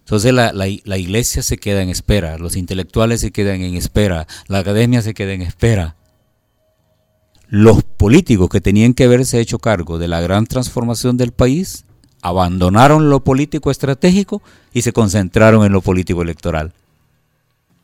Entonces 0.00 0.32
la, 0.32 0.52
la, 0.52 0.98
iglesia 0.98 1.42
se 1.42 1.58
queda 1.58 1.80
en 1.80 1.88
espera, 1.88 2.36
los 2.36 2.56
intelectuales 2.56 3.20
se 3.20 3.30
quedan 3.30 3.62
en 3.62 3.76
espera, 3.76 4.26
la 4.48 4.58
academia 4.58 5.00
se 5.00 5.14
queda 5.14 5.32
en 5.32 5.42
espera. 5.42 5.96
Los 7.48 7.82
políticos 7.82 8.48
que 8.48 8.60
tenían 8.60 8.94
que 8.94 9.04
haberse 9.04 9.38
hecho 9.38 9.58
cargo 9.58 9.98
de 9.98 10.08
la 10.08 10.20
gran 10.20 10.46
transformación 10.46 11.16
del 11.16 11.32
país 11.32 11.84
abandonaron 12.20 13.10
lo 13.10 13.22
político 13.22 13.70
estratégico 13.70 14.42
y 14.72 14.82
se 14.82 14.92
concentraron 14.92 15.64
en 15.64 15.72
lo 15.72 15.82
político 15.82 16.22
electoral. 16.22 16.72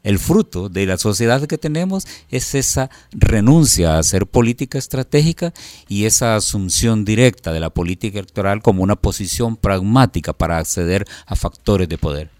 El 0.03 0.19
fruto 0.19 0.69
de 0.69 0.87
la 0.87 0.97
sociedad 0.97 1.47
que 1.47 1.59
tenemos 1.59 2.07
es 2.31 2.55
esa 2.55 2.89
renuncia 3.11 3.95
a 3.95 3.99
hacer 3.99 4.27
política 4.27 4.79
estratégica 4.79 5.53
y 5.89 6.05
esa 6.05 6.37
asunción 6.37 7.05
directa 7.05 7.53
de 7.53 7.61
la 7.61 7.71
política 7.71 8.19
electoral 8.19 8.63
como 8.63 8.83
una 8.83 8.97
posición 8.97 9.57
pragmática 9.57 10.33
para 10.33 10.59
acceder 10.59 11.05
a 11.27 11.35
factores 11.35 11.89
de 11.89 11.99
poder. 11.99 12.31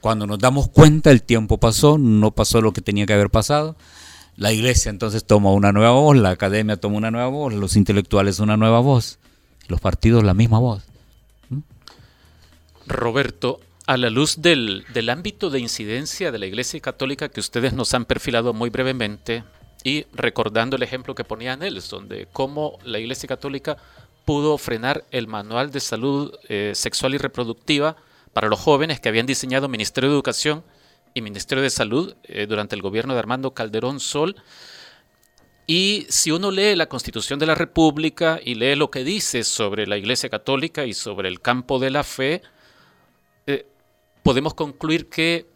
Cuando 0.00 0.26
nos 0.26 0.38
damos 0.38 0.68
cuenta, 0.68 1.10
el 1.10 1.22
tiempo 1.22 1.58
pasó, 1.58 1.98
no 1.98 2.30
pasó 2.30 2.60
lo 2.60 2.72
que 2.72 2.80
tenía 2.80 3.06
que 3.06 3.14
haber 3.14 3.30
pasado. 3.30 3.76
La 4.36 4.52
iglesia 4.52 4.90
entonces 4.90 5.24
toma 5.24 5.52
una 5.52 5.72
nueva 5.72 5.92
voz, 5.92 6.16
la 6.16 6.30
academia 6.30 6.78
toma 6.78 6.96
una 6.96 7.10
nueva 7.10 7.28
voz, 7.28 7.52
los 7.52 7.76
intelectuales 7.76 8.40
una 8.40 8.56
nueva 8.56 8.80
voz, 8.80 9.18
los 9.68 9.80
partidos 9.80 10.24
la 10.24 10.32
misma 10.32 10.58
voz. 10.58 10.82
¿Mm? 11.50 11.58
Roberto, 12.86 13.60
a 13.86 13.96
la 13.96 14.10
luz 14.10 14.40
del, 14.40 14.84
ámbito 15.08 15.50
de 15.50 15.60
incidencia 15.60 16.30
de 16.30 16.38
la 16.38 16.46
Iglesia 16.46 16.80
Católica 16.80 17.28
que 17.28 17.40
ustedes 17.40 17.72
nos 17.72 17.94
han 17.94 18.04
perfilado 18.04 18.52
muy 18.52 18.70
brevemente 18.70 19.44
y 19.82 20.06
recordando 20.12 20.76
el 20.76 20.82
ejemplo 20.82 21.14
que 21.14 21.24
ponía 21.24 21.56
Nelson 21.56 22.08
de 22.08 22.28
cómo 22.32 22.78
la 22.84 22.98
Iglesia 22.98 23.28
Católica 23.28 23.76
pudo 24.24 24.58
frenar 24.58 25.04
el 25.10 25.26
manual 25.26 25.70
de 25.70 25.80
salud 25.80 26.34
eh, 26.48 26.72
sexual 26.74 27.14
y 27.14 27.18
reproductiva 27.18 27.96
para 28.32 28.48
los 28.48 28.60
jóvenes 28.60 29.00
que 29.00 29.08
habían 29.08 29.26
diseñado 29.26 29.68
Ministerio 29.68 30.10
de 30.10 30.14
Educación 30.14 30.62
y 31.14 31.22
Ministerio 31.22 31.62
de 31.62 31.70
Salud 31.70 32.14
eh, 32.24 32.46
durante 32.46 32.76
el 32.76 32.82
gobierno 32.82 33.14
de 33.14 33.18
Armando 33.18 33.52
Calderón 33.54 33.98
Sol. 33.98 34.36
Y 35.66 36.06
si 36.08 36.30
uno 36.30 36.50
lee 36.50 36.76
la 36.76 36.88
Constitución 36.88 37.38
de 37.38 37.46
la 37.46 37.54
República 37.54 38.40
y 38.44 38.54
lee 38.54 38.76
lo 38.76 38.90
que 38.90 39.04
dice 39.04 39.44
sobre 39.44 39.86
la 39.86 39.96
Iglesia 39.96 40.28
Católica 40.28 40.84
y 40.84 40.94
sobre 40.94 41.28
el 41.28 41.40
campo 41.40 41.78
de 41.78 41.90
la 41.90 42.04
fe, 42.04 42.42
podemos 44.22 44.54
concluir 44.54 45.08
que 45.08 45.46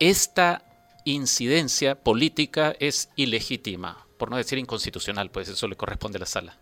esta 0.00 0.64
incidencia 1.04 1.94
política 1.94 2.74
es 2.80 3.10
ilegítima, 3.16 4.06
por 4.18 4.30
no 4.30 4.36
decir 4.36 4.58
inconstitucional, 4.58 5.30
pues 5.30 5.48
eso 5.48 5.68
le 5.68 5.76
corresponde 5.76 6.16
a 6.16 6.20
la 6.20 6.26
sala. 6.26 6.58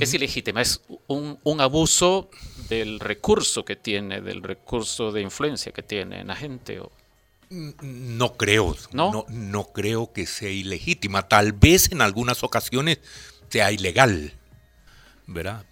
Es 0.00 0.14
ilegítima, 0.14 0.60
es 0.60 0.82
un, 1.08 1.38
un, 1.42 1.60
abuso 1.60 2.30
del 2.68 3.00
recurso 3.00 3.64
que 3.64 3.74
tiene, 3.74 4.20
del 4.20 4.42
recurso 4.42 5.10
de 5.10 5.22
influencia 5.22 5.72
que 5.72 5.82
tiene 5.82 6.20
en 6.20 6.28
la 6.28 6.36
gente. 6.36 6.78
O, 6.78 6.92
no 7.50 8.36
creo, 8.36 8.76
¿No? 8.92 9.26
¿No? 9.28 9.64
creo 9.72 10.12
que 10.12 10.26
sea 10.26 10.50
ilegítima. 10.50 11.26
Tal 11.26 11.52
vez 11.52 11.90
en 11.90 12.00
algunas 12.00 12.44
ocasiones 12.44 13.00
sea 13.48 13.72
ilegal, 13.72 14.34
¿verdad? 15.26 15.64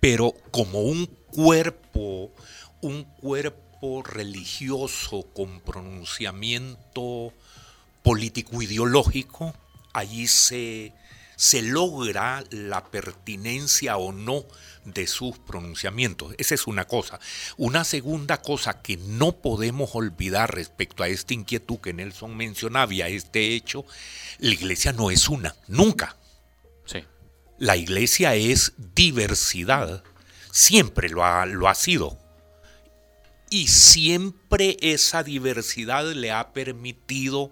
Pero 0.00 0.34
como 0.50 0.80
un 0.80 1.06
cuerpo, 1.06 2.30
un 2.80 3.04
cuerpo 3.04 4.02
religioso 4.02 5.26
con 5.34 5.60
pronunciamiento 5.60 7.32
político-ideológico, 8.02 9.54
allí 9.92 10.26
se, 10.26 10.92
se 11.36 11.62
logra 11.62 12.44
la 12.50 12.84
pertinencia 12.90 13.96
o 13.96 14.12
no 14.12 14.44
de 14.84 15.06
sus 15.06 15.38
pronunciamientos. 15.38 16.34
Esa 16.38 16.54
es 16.54 16.66
una 16.66 16.86
cosa. 16.86 17.20
Una 17.56 17.84
segunda 17.84 18.40
cosa 18.40 18.82
que 18.82 18.96
no 18.96 19.32
podemos 19.32 19.90
olvidar 19.94 20.54
respecto 20.54 21.02
a 21.02 21.08
esta 21.08 21.34
inquietud 21.34 21.78
que 21.78 21.92
Nelson 21.92 22.36
mencionaba 22.36 22.92
y 22.92 23.02
a 23.02 23.08
este 23.08 23.54
hecho, 23.54 23.84
la 24.38 24.52
iglesia 24.52 24.92
no 24.92 25.10
es 25.10 25.28
una, 25.28 25.54
nunca. 25.68 26.16
Sí. 26.86 27.04
La 27.58 27.76
iglesia 27.76 28.34
es 28.34 28.72
diversidad, 28.94 30.02
siempre 30.50 31.08
lo 31.08 31.24
ha, 31.24 31.46
lo 31.46 31.68
ha 31.68 31.74
sido. 31.74 32.18
Y 33.50 33.66
siempre 33.66 34.76
esa 34.80 35.22
diversidad 35.22 36.12
le 36.12 36.30
ha 36.30 36.52
permitido 36.52 37.50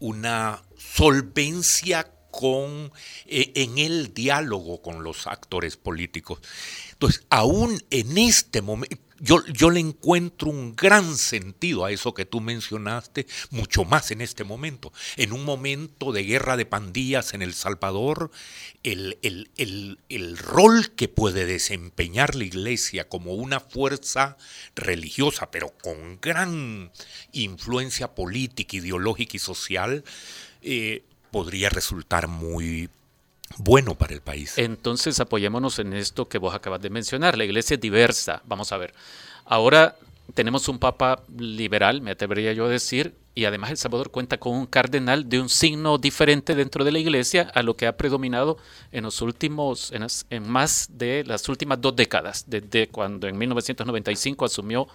una 0.00 0.62
solvencia 0.76 2.10
con, 2.30 2.92
eh, 3.26 3.52
en 3.56 3.78
el 3.78 4.14
diálogo 4.14 4.80
con 4.80 5.02
los 5.02 5.26
actores 5.26 5.76
políticos. 5.76 6.40
Entonces, 6.92 7.26
aún 7.30 7.82
en 7.90 8.16
este 8.18 8.62
momento, 8.62 8.96
yo, 9.20 9.44
yo, 9.46 9.70
le 9.70 9.80
encuentro 9.80 10.50
un 10.50 10.74
gran 10.74 11.16
sentido 11.16 11.84
a 11.84 11.90
eso 11.90 12.14
que 12.14 12.24
tú 12.24 12.40
mencionaste, 12.40 13.26
mucho 13.50 13.84
más 13.84 14.10
en 14.10 14.20
este 14.20 14.44
momento. 14.44 14.92
En 15.16 15.32
un 15.32 15.44
momento 15.44 16.12
de 16.12 16.24
guerra 16.24 16.56
de 16.56 16.66
pandillas 16.66 17.34
en 17.34 17.42
El 17.42 17.54
Salvador, 17.54 18.30
el, 18.82 19.18
el, 19.22 19.98
el, 20.08 20.38
rol 20.38 20.90
que 20.94 21.08
puede 21.08 21.46
desempeñar 21.46 22.34
la 22.34 22.44
iglesia 22.44 23.08
como 23.08 23.34
una 23.34 23.60
fuerza 23.60 24.36
religiosa, 24.74 25.50
pero 25.50 25.72
con 25.82 26.20
gran 26.20 26.92
influencia 27.32 28.14
política, 28.14 28.76
ideológica 28.76 29.36
y 29.36 29.40
social, 29.40 30.04
eh, 30.62 31.02
podría 31.30 31.68
resultar 31.68 32.28
muy 32.28 32.88
bueno 33.56 33.94
para 33.94 34.14
el 34.14 34.20
país. 34.20 34.58
Entonces 34.58 35.20
apoyémonos 35.20 35.78
en 35.78 35.92
esto 35.94 36.28
que 36.28 36.38
vos 36.38 36.54
acabas 36.54 36.80
de 36.80 36.90
mencionar. 36.90 37.38
La 37.38 37.44
iglesia 37.44 37.74
es 37.74 37.80
diversa. 37.80 38.42
Vamos 38.46 38.72
a 38.72 38.76
ver. 38.76 38.94
Ahora 39.44 39.96
tenemos 40.34 40.68
un 40.68 40.78
papa 40.78 41.22
liberal, 41.36 42.02
me 42.02 42.10
atrevería 42.10 42.52
yo 42.52 42.66
a 42.66 42.68
decir, 42.68 43.14
y 43.34 43.44
además 43.44 43.70
El 43.70 43.76
Salvador 43.78 44.10
cuenta 44.10 44.38
con 44.38 44.54
un 44.54 44.66
cardenal 44.66 45.28
de 45.28 45.40
un 45.40 45.48
signo 45.48 45.96
diferente 45.96 46.54
dentro 46.54 46.84
de 46.84 46.92
la 46.92 46.98
iglesia 46.98 47.50
a 47.54 47.62
lo 47.62 47.76
que 47.76 47.86
ha 47.86 47.96
predominado 47.96 48.58
en 48.92 49.04
los 49.04 49.22
últimos, 49.22 49.92
en, 49.92 50.06
en 50.30 50.48
más 50.48 50.88
de 50.92 51.24
las 51.24 51.48
últimas 51.48 51.80
dos 51.80 51.96
décadas, 51.96 52.44
desde 52.46 52.88
cuando 52.88 53.26
en 53.26 53.38
1995 53.38 54.44
asumió 54.44 54.88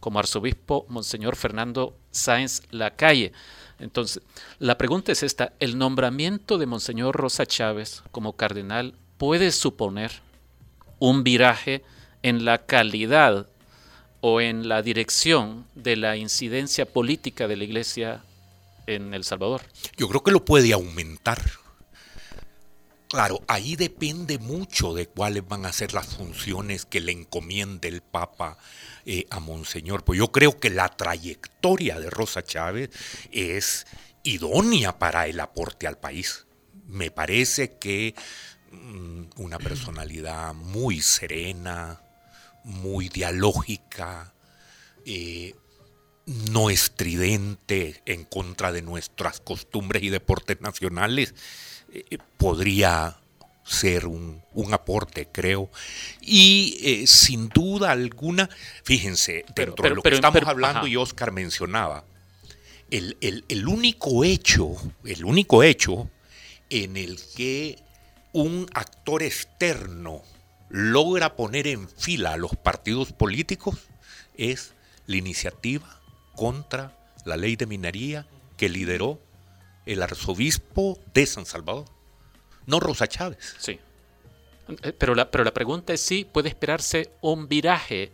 como 0.00 0.18
arzobispo 0.18 0.86
Monseñor 0.88 1.36
Fernando 1.36 1.94
Sáenz 2.10 2.62
Lacalle. 2.70 3.32
Entonces, 3.80 4.22
la 4.58 4.78
pregunta 4.78 5.12
es 5.12 5.22
esta, 5.22 5.52
¿el 5.58 5.78
nombramiento 5.78 6.58
de 6.58 6.66
Monseñor 6.66 7.16
Rosa 7.16 7.46
Chávez 7.46 8.02
como 8.12 8.34
cardenal 8.34 8.94
puede 9.18 9.50
suponer 9.52 10.12
un 10.98 11.24
viraje 11.24 11.82
en 12.22 12.44
la 12.44 12.58
calidad 12.58 13.46
o 14.20 14.40
en 14.40 14.68
la 14.68 14.82
dirección 14.82 15.64
de 15.74 15.96
la 15.96 16.16
incidencia 16.16 16.84
política 16.84 17.48
de 17.48 17.56
la 17.56 17.64
Iglesia 17.64 18.22
en 18.86 19.14
El 19.14 19.24
Salvador? 19.24 19.62
Yo 19.96 20.08
creo 20.08 20.22
que 20.22 20.30
lo 20.30 20.44
puede 20.44 20.72
aumentar. 20.72 21.40
Claro, 23.10 23.42
ahí 23.48 23.74
depende 23.74 24.38
mucho 24.38 24.94
de 24.94 25.08
cuáles 25.08 25.46
van 25.48 25.66
a 25.66 25.72
ser 25.72 25.94
las 25.94 26.14
funciones 26.14 26.86
que 26.86 27.00
le 27.00 27.10
encomiende 27.10 27.88
el 27.88 28.02
Papa 28.02 28.56
eh, 29.04 29.26
a 29.30 29.40
Monseñor. 29.40 30.04
Pues 30.04 30.16
yo 30.16 30.30
creo 30.30 30.60
que 30.60 30.70
la 30.70 30.88
trayectoria 30.88 31.98
de 31.98 32.08
Rosa 32.08 32.44
Chávez 32.44 32.90
es 33.32 33.88
idónea 34.22 35.00
para 35.00 35.26
el 35.26 35.40
aporte 35.40 35.88
al 35.88 35.98
país. 35.98 36.46
Me 36.86 37.10
parece 37.10 37.78
que 37.78 38.14
mm, 38.70 39.22
una 39.38 39.58
personalidad 39.58 40.54
muy 40.54 41.00
serena, 41.00 42.00
muy 42.62 43.08
dialógica, 43.08 44.34
eh, 45.04 45.56
no 46.26 46.70
estridente 46.70 48.02
en 48.06 48.24
contra 48.24 48.70
de 48.70 48.82
nuestras 48.82 49.40
costumbres 49.40 50.04
y 50.04 50.10
deportes 50.10 50.60
nacionales, 50.60 51.34
eh, 51.92 52.18
podría 52.36 53.16
ser 53.64 54.06
un, 54.06 54.40
aporte, 54.72 55.28
creo. 55.30 55.70
Y 56.20 56.78
eh, 56.82 57.06
sin 57.06 57.48
duda 57.48 57.92
alguna, 57.92 58.50
fíjense, 58.84 59.44
dentro 59.54 59.88
de 59.88 59.94
lo 59.94 60.02
que 60.02 60.14
estamos 60.14 60.42
hablando 60.44 60.86
y 60.86 60.96
Oscar 60.96 61.32
mencionaba, 61.32 62.04
el, 62.90 63.16
el, 63.20 63.68
único 63.68 64.24
hecho, 64.24 64.74
el 65.04 65.24
único 65.24 65.62
hecho 65.62 66.10
en 66.68 66.96
el 66.96 67.18
que 67.36 67.78
un 68.32 68.68
actor 68.74 69.22
externo 69.22 70.22
logra 70.68 71.36
poner 71.36 71.66
en 71.66 71.88
fila 71.88 72.32
a 72.32 72.36
los 72.36 72.56
partidos 72.56 73.12
políticos 73.12 73.76
es 74.36 74.72
la 75.06 75.16
iniciativa 75.16 76.00
contra 76.34 76.96
la 77.24 77.36
ley 77.36 77.56
de 77.56 77.66
minería 77.66 78.26
que 78.56 78.68
lideró 78.68 79.20
el 79.92 80.02
arzobispo 80.02 80.98
de 81.12 81.26
San 81.26 81.46
Salvador 81.46 81.86
no 82.66 82.80
Rosa 82.80 83.06
Chávez. 83.06 83.56
Sí. 83.58 83.78
Eh, 84.82 84.92
pero 84.92 85.14
la, 85.14 85.30
pero 85.30 85.44
la 85.44 85.52
pregunta 85.52 85.92
es 85.92 86.00
si 86.00 86.24
puede 86.24 86.48
esperarse 86.48 87.10
un 87.20 87.48
viraje 87.48 88.12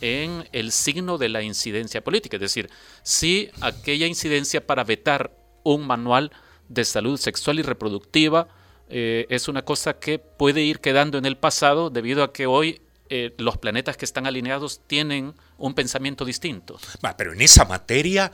en 0.00 0.48
el 0.52 0.72
signo 0.72 1.18
de 1.18 1.28
la 1.28 1.42
incidencia 1.42 2.04
política, 2.04 2.36
es 2.36 2.42
decir, 2.42 2.70
si 3.02 3.50
aquella 3.60 4.06
incidencia 4.06 4.66
para 4.66 4.84
vetar 4.84 5.32
un 5.64 5.86
manual 5.86 6.32
de 6.68 6.84
salud 6.84 7.18
sexual 7.18 7.58
y 7.58 7.62
reproductiva 7.62 8.48
eh, 8.88 9.26
es 9.30 9.48
una 9.48 9.62
cosa 9.62 9.98
que 9.98 10.18
puede 10.18 10.62
ir 10.62 10.80
quedando 10.80 11.18
en 11.18 11.24
el 11.24 11.36
pasado 11.36 11.90
debido 11.90 12.22
a 12.22 12.32
que 12.32 12.46
hoy 12.46 12.82
eh, 13.08 13.34
los 13.38 13.56
planetas 13.56 13.96
que 13.96 14.04
están 14.04 14.26
alineados 14.26 14.80
tienen 14.86 15.34
un 15.58 15.74
pensamiento 15.74 16.24
distinto. 16.24 16.78
pero 17.16 17.32
en 17.32 17.40
esa 17.40 17.64
materia 17.64 18.32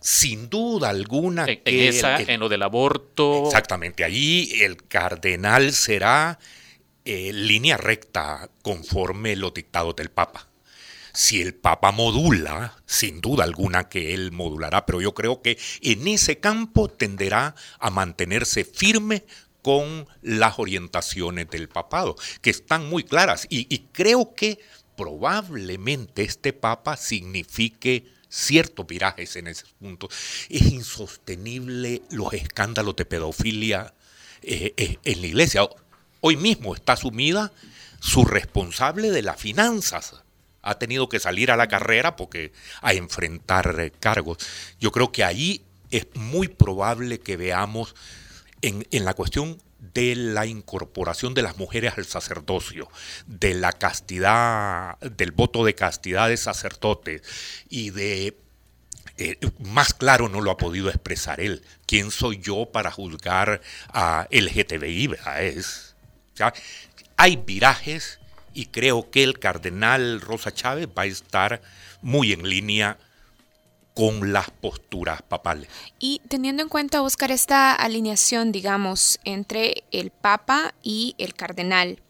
sin 0.00 0.48
duda 0.48 0.90
alguna 0.90 1.46
en, 1.46 1.60
esa, 1.64 2.20
en 2.20 2.40
lo 2.40 2.48
del 2.48 2.62
aborto. 2.62 3.46
Exactamente, 3.46 4.04
allí 4.04 4.62
el 4.62 4.76
cardenal 4.86 5.72
será 5.72 6.38
eh, 7.04 7.32
línea 7.32 7.76
recta 7.76 8.50
conforme 8.62 9.36
los 9.36 9.54
dictados 9.54 9.96
del 9.96 10.10
Papa. 10.10 10.48
Si 11.12 11.40
el 11.40 11.54
Papa 11.54 11.90
modula, 11.90 12.76
sin 12.86 13.20
duda 13.20 13.44
alguna 13.44 13.88
que 13.88 14.14
él 14.14 14.30
modulará, 14.30 14.86
pero 14.86 15.00
yo 15.00 15.14
creo 15.14 15.42
que 15.42 15.58
en 15.82 16.06
ese 16.06 16.38
campo 16.38 16.88
tenderá 16.88 17.56
a 17.80 17.90
mantenerse 17.90 18.64
firme 18.64 19.24
con 19.62 20.06
las 20.22 20.58
orientaciones 20.60 21.50
del 21.50 21.68
papado, 21.68 22.14
que 22.40 22.50
están 22.50 22.88
muy 22.88 23.02
claras. 23.02 23.46
y 23.50 23.78
creo 23.92 24.34
que 24.34 24.60
probablemente 24.96 26.22
este 26.22 26.52
Papa 26.52 26.96
signifique 26.96 28.17
ciertos 28.28 28.86
virajes 28.86 29.36
en 29.36 29.46
ese 29.46 29.64
punto. 29.78 30.08
Es 30.48 30.62
insostenible 30.62 32.02
los 32.10 32.32
escándalos 32.32 32.96
de 32.96 33.04
pedofilia 33.04 33.94
eh, 34.42 34.74
eh, 34.76 34.98
en 35.04 35.20
la 35.20 35.26
iglesia. 35.26 35.68
Hoy 36.20 36.36
mismo 36.36 36.74
está 36.74 36.94
asumida 36.94 37.52
su 38.00 38.24
responsable 38.24 39.10
de 39.10 39.22
las 39.22 39.40
finanzas. 39.40 40.14
Ha 40.62 40.78
tenido 40.78 41.08
que 41.08 41.20
salir 41.20 41.50
a 41.50 41.56
la 41.56 41.68
carrera 41.68 42.16
porque 42.16 42.52
a 42.82 42.92
enfrentar 42.92 43.92
cargos. 44.00 44.38
Yo 44.80 44.92
creo 44.92 45.12
que 45.12 45.24
ahí 45.24 45.62
es 45.90 46.06
muy 46.14 46.48
probable 46.48 47.20
que 47.20 47.36
veamos 47.36 47.94
en, 48.60 48.86
en 48.90 49.04
la 49.04 49.14
cuestión 49.14 49.58
de 49.78 50.16
la 50.16 50.46
incorporación 50.46 51.34
de 51.34 51.42
las 51.42 51.56
mujeres 51.56 51.94
al 51.96 52.04
sacerdocio, 52.04 52.88
de 53.26 53.54
la 53.54 53.72
castidad, 53.72 54.98
del 55.00 55.32
voto 55.32 55.64
de 55.64 55.74
castidad 55.74 56.28
de 56.28 56.36
sacerdotes 56.36 57.22
y 57.68 57.90
de 57.90 58.36
eh, 59.18 59.36
más 59.58 59.94
claro 59.94 60.28
no 60.28 60.40
lo 60.40 60.50
ha 60.50 60.56
podido 60.56 60.88
expresar 60.88 61.40
él. 61.40 61.62
¿Quién 61.86 62.10
soy 62.10 62.38
yo 62.38 62.66
para 62.66 62.90
juzgar 62.90 63.60
a 63.88 64.28
LGTBI? 64.30 65.16
Es, 65.40 65.96
hay 67.16 67.36
virajes 67.36 68.20
y 68.54 68.66
creo 68.66 69.10
que 69.10 69.24
el 69.24 69.38
cardenal 69.38 70.20
Rosa 70.20 70.52
Chávez 70.52 70.88
va 70.96 71.02
a 71.02 71.06
estar 71.06 71.62
muy 72.00 72.32
en 72.32 72.48
línea 72.48 72.98
con 73.98 74.32
las 74.32 74.48
posturas 74.52 75.22
papales. 75.22 75.68
Y 75.98 76.20
teniendo 76.28 76.62
en 76.62 76.68
cuenta, 76.68 77.02
Oscar, 77.02 77.32
esta 77.32 77.74
alineación, 77.74 78.52
digamos, 78.52 79.18
entre 79.24 79.82
el 79.90 80.10
Papa 80.10 80.72
y 80.84 81.16
el 81.18 81.34
cardenal, 81.34 82.00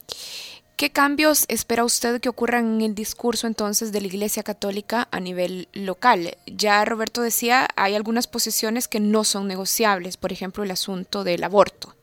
¿qué 0.77 0.91
cambios 0.91 1.47
espera 1.49 1.87
usted 1.87 2.21
que 2.21 2.29
ocurran 2.29 2.75
en 2.75 2.83
el 2.83 2.95
discurso 2.95 3.47
entonces 3.47 3.91
de 3.91 4.03
la 4.03 4.07
Iglesia 4.09 4.43
Católica 4.43 5.09
a 5.11 5.19
nivel 5.19 5.67
local? 5.73 6.37
Ya 6.47 6.85
Roberto 6.85 7.23
decía, 7.23 7.67
hay 7.75 7.95
algunas 7.95 8.27
posiciones 8.27 8.87
que 8.87 9.01
no 9.01 9.25
son 9.25 9.49
negociables, 9.49 10.19
por 10.19 10.31
ejemplo, 10.31 10.65
el 10.65 10.73
asunto 10.73 11.25
del 11.25 11.43
aborto. 11.43 11.97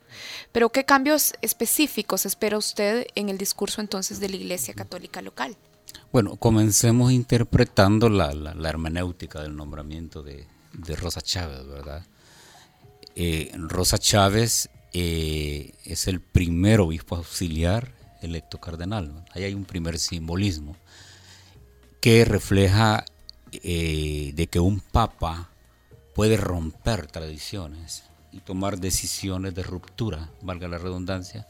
Pero 0.50 0.70
¿qué 0.70 0.84
cambios 0.84 1.34
específicos 1.42 2.26
espera 2.26 2.58
usted 2.58 3.06
en 3.14 3.28
el 3.28 3.38
discurso 3.38 3.80
entonces 3.80 4.18
de 4.18 4.30
la 4.30 4.36
Iglesia 4.36 4.74
Católica 4.74 5.22
local? 5.22 5.56
Bueno, 6.16 6.36
comencemos 6.36 7.12
interpretando 7.12 8.08
la, 8.08 8.30
hermenéutica 8.66 9.42
del 9.42 9.54
nombramiento 9.54 10.22
de, 10.22 10.46
Rosa 10.98 11.20
Chávez, 11.20 11.66
¿verdad? 11.66 12.06
Eh, 13.14 13.52
Rosa 13.58 13.98
Chávez 13.98 14.70
eh, 14.94 15.74
es 15.84 16.08
el 16.08 16.20
primer 16.22 16.80
obispo 16.80 17.16
auxiliar 17.16 17.92
electo 18.22 18.58
cardenal. 18.58 19.26
Ahí 19.34 19.44
hay 19.44 19.52
un 19.52 19.66
primer 19.66 19.98
simbolismo 19.98 20.74
que 22.00 22.24
refleja 22.24 23.04
eh, 23.52 24.32
de 24.34 24.46
que 24.46 24.58
un 24.58 24.80
papa 24.80 25.50
puede 26.14 26.38
romper 26.38 27.08
tradiciones 27.08 28.04
y 28.32 28.40
tomar 28.40 28.78
decisiones 28.78 29.54
de 29.54 29.64
ruptura, 29.64 30.30
valga 30.40 30.66
la 30.66 30.78
redundancia, 30.78 31.46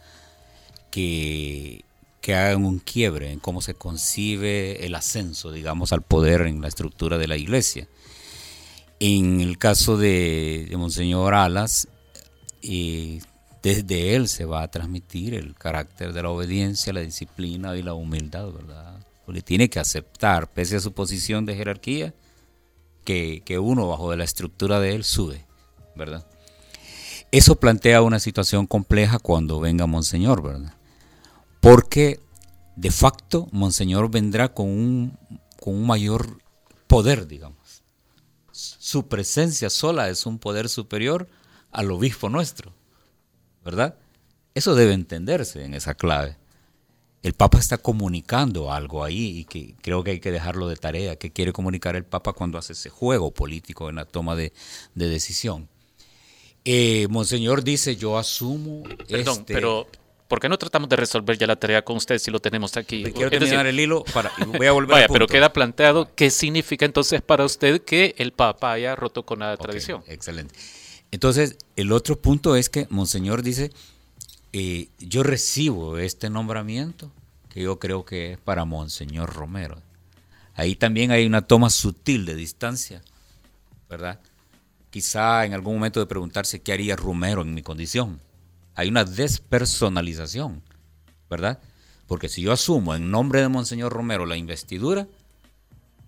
que 0.90 1.84
que 2.26 2.34
hagan 2.34 2.64
un 2.64 2.80
quiebre 2.80 3.30
en 3.30 3.38
cómo 3.38 3.62
se 3.62 3.74
concibe 3.74 4.84
el 4.84 4.96
ascenso, 4.96 5.52
digamos, 5.52 5.92
al 5.92 6.02
poder 6.02 6.40
en 6.40 6.60
la 6.60 6.66
estructura 6.66 7.18
de 7.18 7.28
la 7.28 7.36
iglesia. 7.36 7.86
En 8.98 9.40
el 9.40 9.58
caso 9.58 9.96
de, 9.96 10.68
Monseñor 10.76 11.34
Alas, 11.34 11.86
eh, 12.62 13.20
desde 13.62 14.16
él 14.16 14.26
se 14.26 14.44
va 14.44 14.62
a 14.62 14.70
transmitir 14.72 15.34
el 15.34 15.54
carácter 15.54 16.12
de 16.12 16.22
la 16.24 16.30
obediencia, 16.30 16.92
la 16.92 17.02
disciplina 17.02 17.76
y 17.76 17.84
la 17.84 17.94
humildad, 17.94 18.50
¿verdad? 18.50 19.06
Porque 19.24 19.40
tiene 19.40 19.70
que 19.70 19.78
aceptar, 19.78 20.52
pese 20.52 20.74
a 20.74 20.80
su 20.80 20.90
posición 20.90 21.46
de 21.46 21.54
jerarquía, 21.54 22.12
que, 23.04 23.40
que 23.44 23.60
uno 23.60 23.86
bajo 23.86 24.10
de 24.10 24.16
la 24.16 24.24
estructura 24.24 24.80
de 24.80 24.96
él 24.96 25.04
sube, 25.04 25.44
¿verdad? 25.94 26.26
Eso 27.30 27.60
plantea 27.60 28.02
una 28.02 28.18
situación 28.18 28.66
compleja 28.66 29.20
cuando 29.20 29.60
venga 29.60 29.86
Monseñor, 29.86 30.42
¿verdad? 30.42 30.75
Porque 31.66 32.20
de 32.76 32.92
facto 32.92 33.48
Monseñor 33.50 34.08
vendrá 34.08 34.54
con 34.54 34.68
un, 34.68 35.18
con 35.60 35.74
un 35.74 35.84
mayor 35.84 36.38
poder, 36.86 37.26
digamos. 37.26 37.82
Su 38.52 39.08
presencia 39.08 39.68
sola 39.68 40.08
es 40.08 40.26
un 40.26 40.38
poder 40.38 40.68
superior 40.68 41.26
al 41.72 41.90
obispo 41.90 42.28
nuestro, 42.28 42.72
¿verdad? 43.64 43.96
Eso 44.54 44.76
debe 44.76 44.92
entenderse 44.92 45.64
en 45.64 45.74
esa 45.74 45.96
clave. 45.96 46.36
El 47.24 47.32
Papa 47.32 47.58
está 47.58 47.78
comunicando 47.78 48.72
algo 48.72 49.02
ahí 49.02 49.38
y 49.38 49.44
que 49.44 49.74
creo 49.82 50.04
que 50.04 50.12
hay 50.12 50.20
que 50.20 50.30
dejarlo 50.30 50.68
de 50.68 50.76
tarea. 50.76 51.16
¿Qué 51.16 51.32
quiere 51.32 51.52
comunicar 51.52 51.96
el 51.96 52.04
Papa 52.04 52.32
cuando 52.32 52.58
hace 52.58 52.74
ese 52.74 52.90
juego 52.90 53.34
político 53.34 53.90
en 53.90 53.96
la 53.96 54.04
toma 54.04 54.36
de, 54.36 54.52
decisión? 54.94 55.68
Eh, 56.64 57.08
Monseñor 57.10 57.64
dice, 57.64 57.96
yo 57.96 58.18
asumo... 58.18 58.84
Perdón, 59.08 59.38
este 59.38 59.52
pero 59.52 59.88
¿por 60.28 60.40
qué 60.40 60.48
no 60.48 60.58
tratamos 60.58 60.88
de 60.88 60.96
resolver 60.96 61.38
ya 61.38 61.46
la 61.46 61.56
tarea 61.56 61.82
con 61.82 61.96
usted 61.96 62.18
si 62.18 62.30
lo 62.30 62.40
tenemos 62.40 62.76
aquí? 62.76 63.04
quiero 63.04 63.30
terminar 63.30 63.66
el 63.66 63.78
hilo 63.78 64.04
para 64.12 64.32
voy 64.46 64.66
a 64.66 64.72
volver 64.72 64.94
Vaya, 64.94 65.08
pero 65.08 65.26
queda 65.26 65.52
planteado 65.52 66.14
qué 66.14 66.30
significa 66.30 66.84
entonces 66.84 67.22
para 67.22 67.44
usted 67.44 67.82
que 67.82 68.14
el 68.18 68.32
Papa 68.32 68.72
haya 68.72 68.96
roto 68.96 69.24
con 69.24 69.40
la 69.40 69.56
tradición. 69.56 70.02
Excelente. 70.06 70.54
Entonces, 71.10 71.56
el 71.76 71.92
otro 71.92 72.20
punto 72.20 72.56
es 72.56 72.68
que 72.68 72.86
Monseñor 72.90 73.42
dice, 73.42 73.70
eh, 74.52 74.88
yo 74.98 75.22
recibo 75.22 75.98
este 75.98 76.30
nombramiento 76.30 77.10
que 77.48 77.62
yo 77.62 77.78
creo 77.78 78.04
que 78.04 78.32
es 78.32 78.38
para 78.38 78.64
Monseñor 78.64 79.32
Romero. 79.32 79.80
Ahí 80.54 80.74
también 80.74 81.10
hay 81.10 81.26
una 81.26 81.42
toma 81.42 81.70
sutil 81.70 82.26
de 82.26 82.34
distancia, 82.34 83.02
¿verdad? 83.88 84.20
Quizá 84.90 85.44
en 85.44 85.54
algún 85.54 85.74
momento 85.74 86.00
de 86.00 86.06
preguntarse 86.06 86.60
qué 86.60 86.72
haría 86.72 86.96
Romero 86.96 87.42
en 87.42 87.54
mi 87.54 87.62
condición 87.62 88.20
hay 88.76 88.88
una 88.88 89.04
despersonalización, 89.04 90.62
¿verdad? 91.28 91.58
Porque 92.06 92.28
si 92.28 92.42
yo 92.42 92.52
asumo 92.52 92.94
en 92.94 93.10
nombre 93.10 93.40
de 93.40 93.48
Monseñor 93.48 93.92
Romero 93.92 94.26
la 94.26 94.36
investidura, 94.36 95.08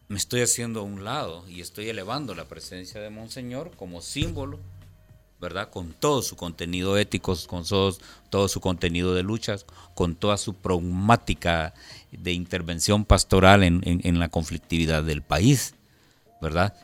me 0.07 0.19
estoy 0.19 0.43
haciendo 0.43 0.81
a 0.81 0.85
un 0.85 1.03
lado 1.03 1.49
y 1.49 1.61
estoy 1.61 1.89
elevando 1.89 2.35
la 2.35 2.45
presencia 2.45 3.01
de 3.01 3.11
Monseñor 3.11 3.73
como 3.77 4.01
símbolo, 4.01 4.61
¿verdad? 5.41 5.71
Con 5.71 5.93
todo 5.93 6.23
su 6.23 6.37
contenido 6.37 6.97
ético, 6.97 7.35
con 7.47 7.65
todo, 8.31 8.49
su 8.49 8.61
contenido 8.61 9.15
de 9.15 9.23
luchas, 9.23 9.67
con 9.95 10.15
toda 10.15 10.37
su 10.37 10.55
pragmática 10.55 11.75
de 12.13 12.33
intervención 12.33 13.05
pastoral 13.05 13.65
en 13.65 14.19
la 14.19 14.29
conflictividad 14.29 15.03
del 15.03 15.23
país, 15.23 15.75
¿verdad? 16.41 16.75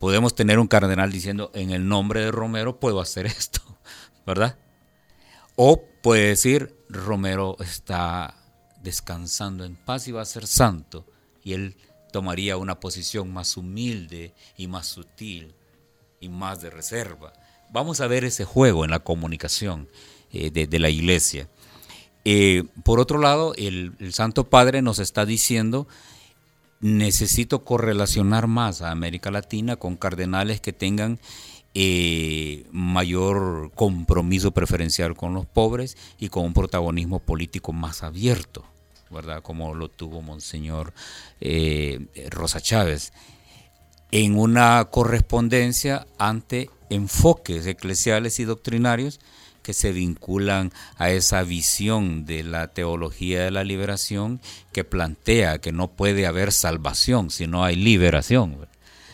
Podemos 0.00 0.34
tener 0.34 0.58
un 0.58 0.66
cardenal 0.66 1.12
diciendo, 1.12 1.52
en 1.54 1.70
el 1.70 1.86
nombre 1.86 2.24
de 2.24 2.32
Romero 2.32 2.80
puedo 2.80 3.00
hacer 3.00 3.26
esto, 3.26 3.60
¿verdad? 4.26 4.56
O 5.56 5.82
puede 6.02 6.28
decir, 6.28 6.74
Romero 6.88 7.56
está 7.60 8.34
descansando 8.82 9.64
en 9.64 9.76
paz 9.76 10.08
y 10.08 10.12
va 10.12 10.22
a 10.22 10.26
ser 10.26 10.46
santo. 10.46 11.06
Y 11.44 11.52
él 11.52 11.76
tomaría 12.12 12.56
una 12.56 12.80
posición 12.80 13.32
más 13.32 13.56
humilde 13.56 14.34
y 14.56 14.66
más 14.66 14.86
sutil 14.86 15.54
y 16.20 16.28
más 16.28 16.60
de 16.60 16.70
reserva. 16.70 17.32
Vamos 17.70 18.00
a 18.00 18.06
ver 18.06 18.24
ese 18.24 18.44
juego 18.44 18.84
en 18.84 18.90
la 18.90 19.00
comunicación 19.00 19.88
eh, 20.32 20.50
de, 20.50 20.78
la 20.78 20.90
iglesia. 20.90 21.48
Eh, 22.24 22.64
por 22.84 23.00
otro 23.00 23.18
lado, 23.18 23.54
el, 23.56 23.94
el 23.98 24.12
Santo 24.12 24.48
Padre 24.48 24.82
nos 24.82 24.98
está 24.98 25.24
diciendo 25.24 25.88
necesito 26.82 27.64
correlacionar 27.64 28.48
más 28.48 28.82
a 28.82 28.90
América 28.90 29.30
Latina 29.30 29.76
con 29.76 29.96
cardenales 29.96 30.60
que 30.60 30.72
tengan 30.72 31.20
eh, 31.74 32.66
mayor 32.70 33.72
compromiso 33.74 34.50
preferencial 34.52 35.14
con 35.16 35.34
los 35.34 35.46
pobres 35.46 35.96
y 36.18 36.28
con 36.28 36.44
un 36.44 36.52
protagonismo 36.52 37.18
político 37.18 37.72
más 37.72 38.02
abierto, 38.02 38.64
¿verdad? 39.10 39.42
Como 39.42 39.74
lo 39.74 39.88
tuvo 39.88 40.20
Monseñor 40.22 40.92
eh, 41.40 42.06
Rosa 42.30 42.60
Chávez, 42.60 43.12
en 44.10 44.38
una 44.38 44.84
correspondencia 44.90 46.06
ante 46.18 46.68
enfoques 46.90 47.66
eclesiales 47.66 48.38
y 48.38 48.44
doctrinarios 48.44 49.18
que 49.62 49.72
se 49.72 49.92
vinculan 49.92 50.72
a 50.96 51.10
esa 51.10 51.42
visión 51.42 52.26
de 52.26 52.42
la 52.42 52.68
teología 52.68 53.44
de 53.44 53.50
la 53.50 53.64
liberación 53.64 54.40
que 54.72 54.84
plantea 54.84 55.58
que 55.58 55.72
no 55.72 55.88
puede 55.88 56.26
haber 56.26 56.52
salvación 56.52 57.30
si 57.30 57.46
no 57.46 57.64
hay 57.64 57.76
liberación 57.76 58.66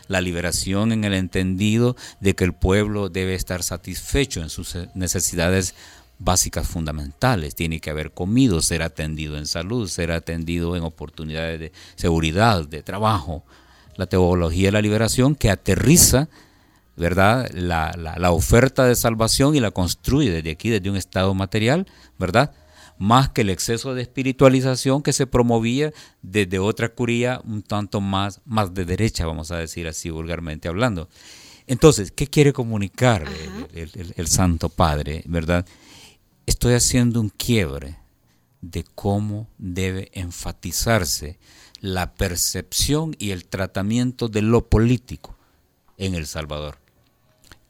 la 0.08 0.20
liberación 0.20 0.92
en 0.92 1.04
el 1.04 1.14
entendido 1.14 1.96
de 2.20 2.34
que 2.34 2.44
el 2.44 2.52
pueblo 2.52 3.08
debe 3.08 3.34
estar 3.34 3.62
satisfecho 3.62 4.40
en 4.40 4.48
sus 4.48 4.76
necesidades 4.94 5.74
básicas 6.18 6.66
fundamentales. 6.66 7.54
Tiene 7.54 7.80
que 7.80 7.90
haber 7.90 8.12
comido, 8.12 8.60
ser 8.60 8.82
atendido 8.82 9.38
en 9.38 9.46
salud, 9.46 9.88
ser 9.88 10.10
atendido 10.10 10.76
en 10.76 10.82
oportunidades 10.82 11.60
de 11.60 11.72
seguridad, 11.94 12.66
de 12.66 12.82
trabajo. 12.82 13.44
La 13.96 14.06
teología 14.06 14.68
de 14.68 14.72
la 14.72 14.82
liberación 14.82 15.34
que 15.34 15.50
aterriza 15.50 16.28
¿verdad? 16.98 17.48
La, 17.54 17.94
la 17.96 18.30
oferta 18.32 18.84
de 18.84 18.96
salvación 18.96 19.54
y 19.54 19.60
la 19.60 19.70
construye 19.70 20.32
desde 20.32 20.50
aquí, 20.50 20.68
desde 20.68 20.90
un 20.90 20.96
estado 20.96 21.32
material, 21.32 21.86
¿verdad? 22.18 22.52
Más 22.98 23.30
que 23.30 23.42
el 23.42 23.50
exceso 23.50 23.94
de 23.94 24.02
espiritualización 24.02 25.02
que 25.02 25.12
se 25.12 25.26
promovía 25.26 25.92
desde 26.22 26.58
otra 26.58 26.88
curía 26.88 27.40
un 27.44 27.62
tanto 27.62 28.00
más, 28.00 28.40
más 28.44 28.74
de 28.74 28.84
derecha, 28.84 29.26
vamos 29.26 29.50
a 29.50 29.56
decir 29.56 29.86
así 29.86 30.10
vulgarmente 30.10 30.68
hablando. 30.68 31.08
Entonces, 31.66 32.10
¿qué 32.10 32.26
quiere 32.26 32.52
comunicar 32.52 33.24
el, 33.74 34.14
el, 34.16 34.26
Santo 34.26 34.68
Padre, 34.68 35.22
verdad? 35.26 35.66
Estoy 36.46 36.74
haciendo 36.74 37.20
un 37.20 37.28
quiebre 37.28 37.98
de 38.60 38.84
cómo 38.94 39.48
debe 39.58 40.10
enfatizarse 40.14 41.38
la 41.80 42.14
percepción 42.14 43.14
y 43.18 43.30
el 43.30 43.44
tratamiento 43.44 44.28
de 44.28 44.42
lo 44.42 44.68
político 44.68 45.36
en 45.98 46.14
El 46.14 46.26
Salvador 46.26 46.78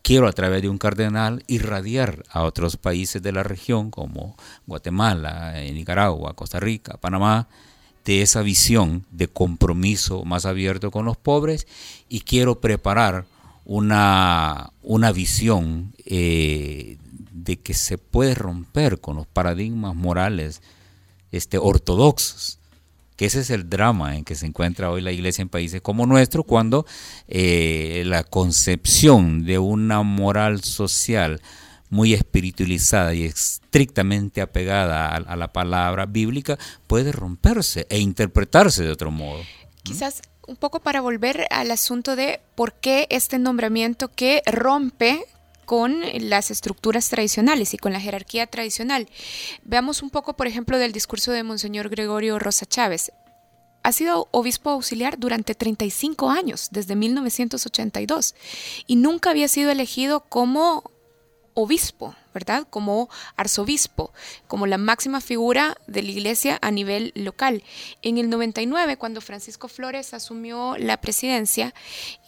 quiero 0.08 0.26
a 0.26 0.32
través 0.32 0.62
de 0.62 0.70
un 0.70 0.78
cardenal 0.78 1.44
irradiar 1.48 2.24
a 2.30 2.44
otros 2.44 2.78
países 2.78 3.20
de 3.22 3.30
la 3.30 3.42
región 3.42 3.90
como 3.90 4.38
Guatemala, 4.66 5.62
eh, 5.62 5.70
Nicaragua, 5.70 6.32
Costa 6.32 6.58
Rica, 6.58 6.96
Panamá, 6.96 7.46
de 8.06 8.22
esa 8.22 8.40
visión 8.40 9.04
de 9.10 9.28
compromiso 9.28 10.24
más 10.24 10.46
abierto 10.46 10.90
con 10.90 11.04
los 11.04 11.18
pobres 11.18 11.66
y 12.08 12.20
quiero 12.20 12.58
preparar 12.58 13.26
una, 13.66 14.72
una 14.82 15.12
visión 15.12 15.92
eh, 16.06 16.96
de 17.30 17.58
que 17.58 17.74
se 17.74 17.98
puede 17.98 18.34
romper 18.34 19.02
con 19.02 19.16
los 19.16 19.26
paradigmas 19.26 19.94
morales 19.94 20.62
este, 21.32 21.58
ortodoxos, 21.58 22.57
que 23.18 23.26
ese 23.26 23.40
es 23.40 23.50
el 23.50 23.68
drama 23.68 24.16
en 24.16 24.24
que 24.24 24.36
se 24.36 24.46
encuentra 24.46 24.92
hoy 24.92 25.00
la 25.02 25.10
iglesia 25.10 25.42
en 25.42 25.48
países 25.48 25.80
como 25.80 26.06
nuestro, 26.06 26.44
cuando 26.44 26.86
eh, 27.26 28.04
la 28.06 28.22
concepción 28.22 29.44
de 29.44 29.58
una 29.58 30.04
moral 30.04 30.62
social 30.62 31.42
muy 31.90 32.14
espiritualizada 32.14 33.14
y 33.14 33.24
estrictamente 33.24 34.40
apegada 34.40 35.08
a, 35.08 35.34
la 35.34 35.52
palabra 35.52 36.06
bíblica 36.06 36.58
puede 36.86 37.10
romperse 37.10 37.88
e 37.90 37.98
interpretarse 37.98 38.84
de 38.84 38.92
otro 38.92 39.10
modo. 39.10 39.42
Quizás 39.82 40.22
un 40.46 40.54
poco 40.54 40.78
para 40.78 41.00
volver 41.00 41.48
al 41.50 41.72
asunto 41.72 42.14
de 42.14 42.40
por 42.54 42.74
qué 42.74 43.08
este 43.10 43.40
nombramiento 43.40 44.12
que 44.12 44.42
rompe 44.46 45.24
con 45.68 46.00
las 46.18 46.50
estructuras 46.50 47.10
tradicionales 47.10 47.74
y 47.74 47.76
con 47.76 47.92
la 47.92 48.00
jerarquía 48.00 48.46
tradicional. 48.46 49.06
Veamos 49.64 50.02
un 50.02 50.08
poco, 50.08 50.32
por 50.32 50.46
ejemplo, 50.46 50.78
del 50.78 50.92
discurso 50.92 51.30
de 51.30 51.42
Monseñor 51.42 51.90
Gregorio 51.90 52.38
Rosa 52.38 52.64
Chávez. 52.64 53.12
Ha 53.82 53.92
sido 53.92 54.28
obispo 54.30 54.70
auxiliar 54.70 55.18
durante 55.18 55.54
35 55.54 56.30
años, 56.30 56.68
desde 56.70 56.96
1982, 56.96 58.34
y 58.86 58.96
nunca 58.96 59.28
había 59.28 59.46
sido 59.46 59.70
elegido 59.70 60.20
como 60.20 60.90
obispo, 61.52 62.14
¿verdad? 62.38 62.68
Como 62.70 63.08
arzobispo, 63.36 64.12
como 64.46 64.68
la 64.68 64.78
máxima 64.78 65.20
figura 65.20 65.76
de 65.88 66.04
la 66.04 66.10
iglesia 66.12 66.56
a 66.62 66.70
nivel 66.70 67.10
local. 67.16 67.64
En 68.02 68.16
el 68.16 68.30
99, 68.30 68.96
cuando 68.96 69.20
Francisco 69.20 69.66
Flores 69.66 70.14
asumió 70.14 70.76
la 70.78 71.00
presidencia, 71.00 71.74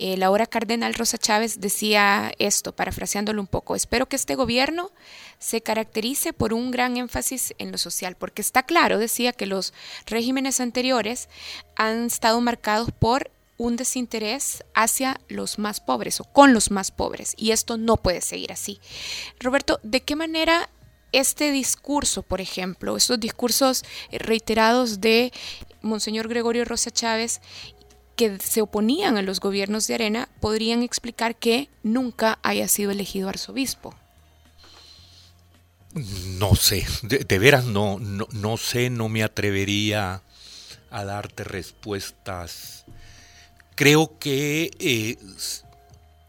la 0.00 0.26
ahora 0.26 0.46
cardenal 0.46 0.94
Rosa 0.94 1.16
Chávez 1.16 1.60
decía 1.60 2.32
esto, 2.40 2.74
parafraseándolo 2.74 3.40
un 3.40 3.46
poco, 3.46 3.76
espero 3.76 4.06
que 4.06 4.16
este 4.16 4.34
gobierno 4.34 4.90
se 5.38 5.60
caracterice 5.60 6.32
por 6.32 6.52
un 6.52 6.72
gran 6.72 6.96
énfasis 6.96 7.54
en 7.58 7.70
lo 7.70 7.78
social, 7.78 8.16
porque 8.16 8.42
está 8.42 8.64
claro, 8.64 8.98
decía, 8.98 9.32
que 9.32 9.46
los 9.46 9.72
regímenes 10.06 10.58
anteriores 10.58 11.28
han 11.76 12.06
estado 12.06 12.40
marcados 12.40 12.90
por 12.90 13.30
un 13.60 13.76
desinterés 13.76 14.64
hacia 14.74 15.20
los 15.28 15.58
más 15.58 15.80
pobres 15.80 16.18
o 16.20 16.24
con 16.24 16.54
los 16.54 16.70
más 16.70 16.90
pobres. 16.90 17.34
Y 17.36 17.50
esto 17.50 17.76
no 17.76 17.98
puede 17.98 18.22
seguir 18.22 18.52
así. 18.52 18.80
Roberto, 19.38 19.80
¿de 19.82 20.00
qué 20.00 20.16
manera 20.16 20.70
este 21.12 21.52
discurso, 21.52 22.22
por 22.22 22.40
ejemplo, 22.40 22.96
estos 22.96 23.20
discursos 23.20 23.84
reiterados 24.10 25.02
de 25.02 25.30
Monseñor 25.82 26.28
Gregorio 26.28 26.64
Rosa 26.64 26.90
Chávez 26.90 27.42
que 28.16 28.38
se 28.38 28.62
oponían 28.62 29.18
a 29.18 29.22
los 29.22 29.40
gobiernos 29.40 29.86
de 29.86 29.94
Arena, 29.94 30.30
podrían 30.40 30.82
explicar 30.82 31.36
que 31.36 31.68
nunca 31.82 32.38
haya 32.42 32.66
sido 32.66 32.90
elegido 32.90 33.28
arzobispo? 33.28 33.94
No 36.38 36.54
sé, 36.54 36.86
de, 37.02 37.38
veras 37.38 37.66
no, 37.66 37.98
no, 37.98 38.26
no 38.32 38.56
sé, 38.56 38.88
no 38.88 39.10
me 39.10 39.22
atrevería 39.22 40.22
a 40.90 41.04
darte 41.04 41.44
respuestas 41.44 42.86
creo 43.80 44.18
que 44.18 44.70
eh, 44.78 45.16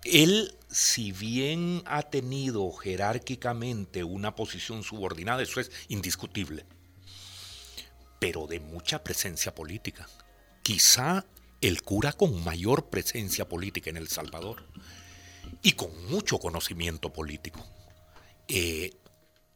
él, 0.05 0.55
si 0.69 1.11
bien 1.11 1.83
ha 1.85 2.03
tenido 2.03 2.71
jerárquicamente 2.71 4.05
una 4.05 4.35
posición 4.35 4.83
subordinada, 4.83 5.43
eso 5.43 5.59
es 5.59 5.69
indiscutible, 5.89 6.65
pero 8.21 8.47
de 8.47 8.61
mucha 8.61 9.03
presencia 9.03 9.53
política. 9.53 10.07
Quizá 10.63 11.25
el 11.59 11.81
cura 11.81 12.13
con 12.13 12.41
mayor 12.41 12.89
presencia 12.89 13.49
política 13.49 13.89
en 13.89 13.97
El 13.97 14.07
Salvador 14.07 14.63
y 15.61 15.73
con 15.73 16.05
mucho 16.05 16.39
conocimiento 16.39 17.11
político. 17.11 17.67
Eh, 18.47 18.95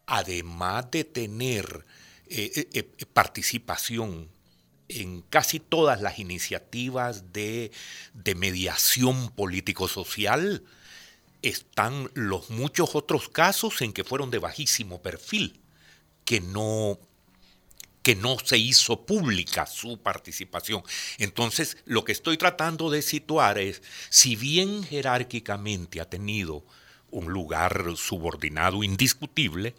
además 0.06 0.92
de 0.92 1.06
tener 1.06 1.86
eh, 2.28 3.08
participación 3.14 4.35
en 4.90 5.22
casi 5.22 5.60
todas 5.60 6.02
las 6.02 6.20
iniciativas 6.20 7.34
de, 7.34 7.72
mediación 8.36 9.30
político-social 9.30 10.64
están 11.42 12.10
los 12.14 12.50
muchos 12.50 12.96
otros 12.96 13.30
casos 13.30 13.82
en 13.82 13.94
que 13.94 14.04
fueron 14.04 14.32
de 14.32 14.40
bajísimo 14.40 15.02
perfil, 15.02 15.62
que 16.24 16.42
no, 16.42 17.00
que 18.02 18.16
no 18.16 18.38
se 18.44 18.58
hizo 18.58 19.06
pública 19.06 19.66
su 19.66 20.00
participación. 20.00 20.84
Entonces, 21.18 21.78
lo 21.86 22.04
que 22.04 22.12
estoy 22.12 22.38
tratando 22.38 22.90
de 22.90 23.02
situar 23.02 23.60
es, 23.60 23.82
si 24.10 24.36
bien 24.36 24.84
jerárquicamente 24.84 26.02
ha 26.02 26.10
tenido 26.10 26.66
un 27.12 27.32
lugar 27.32 27.94
subordinado 27.96 28.84
indiscutible, 28.84 29.76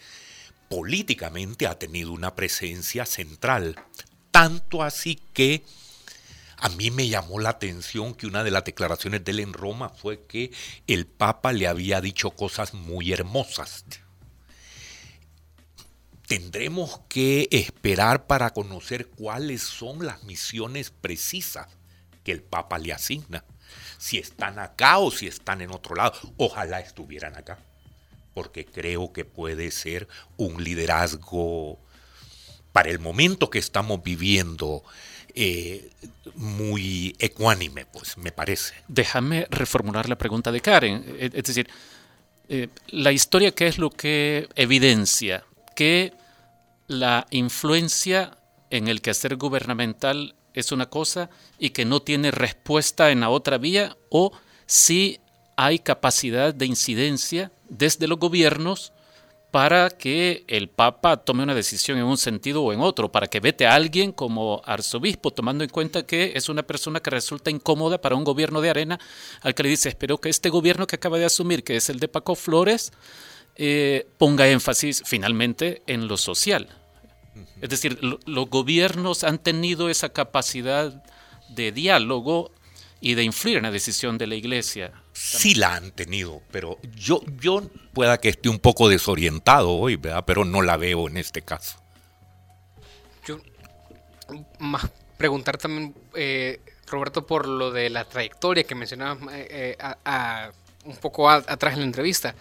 políticamente 0.69 1.66
ha 1.66 1.79
tenido 1.79 2.12
una 2.12 2.35
presencia 2.35 3.07
central, 3.07 3.77
tanto 4.37 4.83
así 4.83 5.18
que 5.33 5.64
a 6.59 6.68
mí 6.68 6.90
me 6.90 7.09
llamó 7.09 7.40
la 7.40 7.49
atención 7.49 8.14
que 8.14 8.27
una 8.27 8.44
de 8.44 8.51
las 8.51 8.64
declaraciones 8.64 9.25
de 9.25 9.31
él 9.33 9.40
en 9.40 9.55
Roma 9.55 9.88
fue 9.88 10.27
que 10.27 10.53
el 10.87 11.07
Papa 11.07 11.55
le 11.55 11.66
había 11.66 12.03
dicho 12.03 12.33
cosas 12.33 12.75
muy 12.75 13.14
hermosas. 13.14 13.87
Tendremos 16.27 17.01
que 17.09 17.49
esperar 17.51 18.27
para 18.27 18.51
conocer 18.51 19.07
cuáles 19.07 19.62
son 19.62 20.05
las 20.05 20.22
misiones 20.25 20.90
precisas 20.90 21.68
que 22.22 22.33
el 22.33 22.42
Papa 22.42 22.77
le 22.77 22.92
asigna. 22.92 23.42
Si 23.96 24.18
están 24.18 24.59
acá 24.59 24.99
o 24.99 25.11
si 25.11 25.29
están 25.29 25.62
en 25.62 25.70
otro 25.70 25.94
lado. 25.96 26.12
Ojalá 26.37 26.81
estuvieran 26.81 27.37
acá, 27.37 27.59
porque 28.35 28.66
creo 28.66 29.14
que 29.14 29.25
puede 29.25 29.70
ser 29.70 30.09
un 30.37 30.62
liderazgo 30.62 31.81
para 32.76 32.90
el 32.90 32.98
momento 32.98 33.48
que 33.48 33.58
estamos 33.58 34.02
viviendo 34.02 34.84
eh, 35.34 35.88
muy 36.34 37.16
ecuánime, 37.18 37.86
pues 37.86 38.18
me 38.18 38.32
parece. 38.32 38.74
Déjame 38.86 39.46
reformular 39.48 40.10
la 40.10 40.18
pregunta 40.18 40.52
de 40.52 40.60
Karen. 40.60 41.02
Eh, 41.06 41.30
es 41.32 41.44
decir, 41.44 41.70
eh, 42.50 42.68
la 42.88 43.12
historia, 43.12 43.52
¿qué 43.52 43.66
es 43.66 43.78
lo 43.78 43.88
que 43.88 44.50
evidencia? 44.56 45.42
Que 45.74 46.12
la 46.86 47.26
influencia 47.30 48.36
en 48.68 48.88
el 48.88 49.00
quehacer 49.00 49.36
gubernamental 49.36 50.34
es 50.52 50.70
una 50.70 50.84
cosa 50.84 51.30
y 51.58 51.70
que 51.70 51.86
no 51.86 52.02
tiene 52.02 52.30
respuesta 52.30 53.10
en 53.10 53.20
la 53.20 53.30
otra 53.30 53.56
vía, 53.56 53.96
o 54.10 54.32
si 54.66 55.18
hay 55.56 55.78
capacidad 55.78 56.52
de 56.52 56.66
incidencia 56.66 57.50
desde 57.70 58.06
los 58.06 58.18
gobiernos 58.18 58.92
para 59.50 59.90
que 59.90 60.44
el 60.48 60.68
Papa 60.68 61.16
tome 61.18 61.42
una 61.42 61.54
decisión 61.54 61.98
en 61.98 62.04
un 62.04 62.18
sentido 62.18 62.62
o 62.62 62.72
en 62.72 62.80
otro, 62.80 63.11
para 63.11 63.26
que 63.26 63.40
vete 63.40 63.66
a 63.66 63.74
alguien 63.74 64.12
como 64.12 64.61
arzobispo, 64.64 65.30
tomando 65.30 65.64
en 65.64 65.70
cuenta 65.70 66.04
que 66.04 66.32
es 66.35 66.48
una 66.48 66.62
persona 66.62 67.00
que 67.00 67.11
resulta 67.11 67.50
incómoda 67.50 68.00
para 68.00 68.16
un 68.16 68.24
gobierno 68.24 68.61
de 68.61 68.70
arena, 68.70 68.98
al 69.40 69.54
que 69.54 69.62
le 69.62 69.70
dice, 69.70 69.88
espero 69.88 70.18
que 70.18 70.28
este 70.28 70.50
gobierno 70.50 70.87
que 70.87 70.96
acaba 70.96 71.18
de 71.18 71.24
asumir, 71.24 71.64
que 71.64 71.76
es 71.76 71.88
el 71.88 72.00
de 72.00 72.09
Paco 72.09 72.35
Flores, 72.35 72.92
eh, 73.56 74.06
ponga 74.18 74.48
énfasis 74.48 75.02
finalmente 75.06 75.82
en 75.87 76.09
lo 76.09 76.16
social. 76.16 76.68
Es 77.61 77.70
decir, 77.70 77.98
los 78.02 78.50
gobiernos 78.50 79.24
han 79.24 79.38
tenido 79.38 79.88
esa 79.88 80.11
capacidad 80.11 81.02
de 81.48 81.72
diálogo 81.72 82.50
y 83.00 83.14
de 83.14 83.24
influir 83.24 83.59
en 83.59 83.64
la 83.64 83.70
decisión 83.70 84.18
de 84.18 84.26
la 84.26 84.35
iglesia. 84.35 84.92
Sí 85.12 85.54
la 85.54 85.76
han 85.76 85.92
tenido, 85.92 86.42
pero 86.50 86.78
yo, 86.94 87.22
yo 87.40 87.62
pueda 87.96 88.18
que 88.18 88.28
esté 88.28 88.50
un 88.50 88.59
poco 88.59 88.90
desorientado 88.90 89.72
hoy, 89.72 89.96
¿verdad? 89.96 90.22
pero 90.26 90.44
no 90.44 90.61
la 90.61 90.76
veo 90.76 91.09
en 91.09 91.16
este 91.16 91.40
caso. 91.40 91.78
Yo, 93.24 93.38
más 94.59 94.90
preguntar 95.16 95.56
también, 95.56 95.94
eh, 96.14 96.61
Roberto, 96.87 97.26
por 97.26 97.48
lo 97.48 97.70
de 97.70 97.88
la 97.88 98.04
trayectoria 98.04 98.64
que 98.64 98.74
mencionabas 98.74 99.16
eh, 99.32 99.78
eh, 99.80 100.50
un 100.85 100.96
poco 100.96 101.30
atrás 101.30 101.72
en 101.72 101.80
la 101.80 101.87
entrevista 101.87 102.35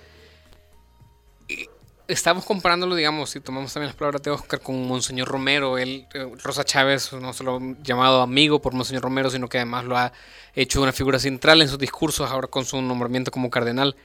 estamos 2.07 2.45
comparándolo, 2.45 2.95
digamos, 2.95 3.31
si 3.31 3.39
tomamos 3.39 3.73
también 3.73 3.87
las 3.87 3.95
palabras 3.95 4.21
de 4.21 4.31
Oscar 4.31 4.59
con 4.61 4.87
Monseñor 4.87 5.27
Romero, 5.27 5.77
él, 5.77 6.07
eh, 6.13 6.31
Rosa 6.43 6.63
Chávez, 6.63 7.11
no 7.13 7.33
solo 7.33 7.59
llamado 7.83 8.21
amigo 8.21 8.61
por 8.61 8.73
Monseñor 8.73 9.03
Romero, 9.03 9.29
sino 9.29 9.47
que 9.47 9.57
además 9.57 9.85
lo 9.85 9.97
ha 9.97 10.11
hecho 10.53 10.81
una 10.81 10.93
figura 10.93 11.19
central 11.19 11.61
en 11.61 11.67
sus 11.67 11.79
discursos, 11.79 12.29
ahora 12.29 12.47
con 12.47 12.65
su 12.65 12.81
nombramiento 12.81 13.31
como 13.31 13.49
cardenal. 13.49 13.95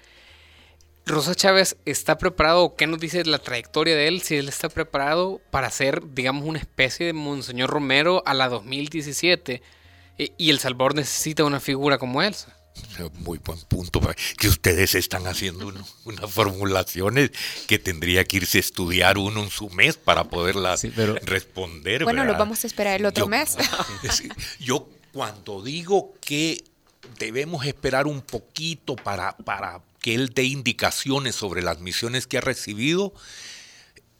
Rosa 1.10 1.34
Chávez 1.34 1.76
está 1.84 2.18
preparado, 2.18 2.76
¿qué 2.76 2.86
nos 2.86 3.00
dice 3.00 3.24
la 3.24 3.38
trayectoria 3.38 3.96
de 3.96 4.08
él? 4.08 4.22
Si 4.22 4.36
él 4.36 4.48
está 4.48 4.68
preparado 4.68 5.40
para 5.50 5.70
ser, 5.70 6.02
digamos, 6.14 6.44
una 6.44 6.58
especie 6.58 7.06
de 7.06 7.12
Monseñor 7.12 7.70
Romero 7.70 8.22
a 8.26 8.34
la 8.34 8.48
2017 8.48 9.62
eh, 10.18 10.32
y 10.38 10.50
El 10.50 10.58
Salvador 10.58 10.94
necesita 10.94 11.44
una 11.44 11.60
figura 11.60 11.98
como 11.98 12.22
él. 12.22 12.34
Muy 13.14 13.38
buen 13.38 13.60
punto, 13.62 14.00
que 14.38 14.48
ustedes 14.48 14.94
están 14.94 15.26
haciendo 15.26 15.72
unas 16.04 16.30
formulaciones 16.30 17.30
que 17.66 17.78
tendría 17.78 18.24
que 18.24 18.38
irse 18.38 18.58
a 18.58 18.60
estudiar 18.60 19.18
uno 19.18 19.42
en 19.42 19.50
su 19.50 19.68
mes 19.70 19.96
para 19.96 20.24
poderlas 20.24 20.86
responder. 21.24 22.04
Bueno, 22.04 22.24
lo 22.24 22.34
vamos 22.34 22.64
a 22.64 22.66
esperar 22.66 23.00
el 23.00 23.06
otro 23.06 23.26
mes. 23.26 23.56
Yo 24.60 24.88
cuando 25.12 25.62
digo 25.62 26.14
que 26.20 26.62
debemos 27.18 27.66
esperar 27.66 28.06
un 28.06 28.22
poquito 28.22 28.96
para, 28.96 29.36
para 29.36 29.80
que 30.00 30.14
él 30.14 30.30
dé 30.34 30.44
indicaciones 30.44 31.34
sobre 31.34 31.62
las 31.62 31.80
misiones 31.80 32.26
que 32.26 32.38
ha 32.38 32.42
recibido, 32.42 33.12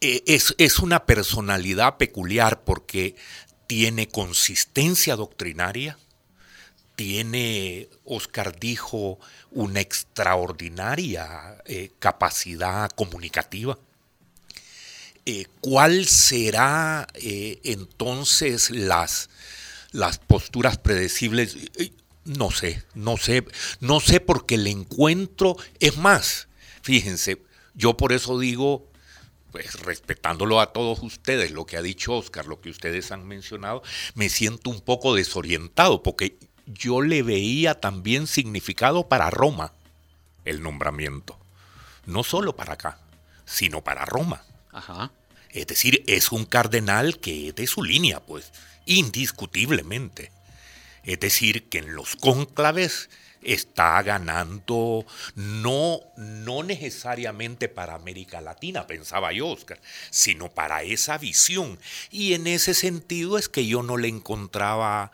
eh, 0.00 0.22
es, 0.26 0.54
es 0.58 0.78
una 0.78 1.04
personalidad 1.06 1.96
peculiar 1.96 2.64
porque 2.64 3.16
tiene 3.66 4.08
consistencia 4.08 5.16
doctrinaria, 5.16 5.98
tiene, 6.96 7.88
Oscar 8.04 8.58
dijo, 8.58 9.18
una 9.50 9.80
extraordinaria 9.80 11.56
eh, 11.64 11.90
capacidad 11.98 12.90
comunicativa. 12.90 13.78
Eh, 15.26 15.46
¿Cuál 15.60 16.06
será 16.06 17.06
entonces 17.14 18.70
las, 18.70 19.28
las 19.92 20.18
posturas 20.18 20.78
predecibles? 20.78 21.56
No 22.24 22.50
sé, 22.50 22.85
no 22.94 23.16
sé, 23.16 23.46
no 23.80 24.00
sé 24.00 24.20
porque 24.20 24.56
el 24.56 24.66
encuentro 24.66 25.56
es 25.78 25.96
más. 25.96 26.48
Fíjense, 26.83 27.42
yo 27.74 27.96
por 27.96 28.12
eso 28.12 28.38
digo, 28.38 28.90
pues 29.50 29.80
respetándolo 29.80 30.61
a 30.61 30.72
todos 30.72 31.02
ustedes, 31.02 31.50
lo 31.50 31.66
que 31.66 31.76
ha 31.76 31.83
dicho 31.83 32.14
Oscar, 32.14 32.46
lo 32.46 32.61
que 32.61 32.70
ustedes 32.70 33.11
han 33.11 33.26
mencionado, 33.26 33.83
me 34.14 34.28
siento 34.28 34.70
un 34.70 34.80
poco 34.80 35.14
desorientado 35.14 36.02
porque 36.02 36.38
yo 36.66 37.00
le 37.00 37.22
veía 37.22 37.80
también 37.80 38.26
significado 38.26 39.09
para 39.09 39.30
Roma 39.30 39.72
el 40.44 40.62
nombramiento. 40.62 41.38
No 42.06 42.22
solo 42.22 42.54
para 42.56 42.74
acá, 42.74 43.00
sino 43.44 43.83
para 43.83 44.04
Roma. 44.04 44.44
Ajá. 44.72 45.12
Es 45.50 45.66
decir, 45.66 46.04
es 46.06 46.33
un 46.33 46.44
cardenal 46.44 47.18
que 47.18 47.48
es 47.48 47.54
de 47.54 47.66
su 47.66 47.83
línea, 47.83 48.20
pues, 48.20 48.52
indiscutiblemente. 48.87 50.30
Es 51.04 51.20
decir, 51.20 51.68
que 51.68 51.78
en 51.78 51.94
los 51.94 52.16
cónclaves 52.16 53.08
está 53.42 54.02
ganando 54.02 55.06
no, 55.34 56.00
no 56.16 56.62
necesariamente 56.62 57.68
para 57.68 57.94
América 57.94 58.40
Latina, 58.40 58.86
pensaba 58.86 59.32
yo, 59.32 59.48
Oscar, 59.48 59.80
sino 60.10 60.52
para 60.52 60.82
esa 60.82 61.18
visión. 61.18 61.78
Y 62.10 62.34
en 62.34 62.46
ese 62.46 62.74
sentido 62.74 63.38
es 63.38 63.48
que 63.48 63.66
yo 63.66 63.82
no 63.82 63.96
le 63.96 64.08
encontraba 64.08 65.10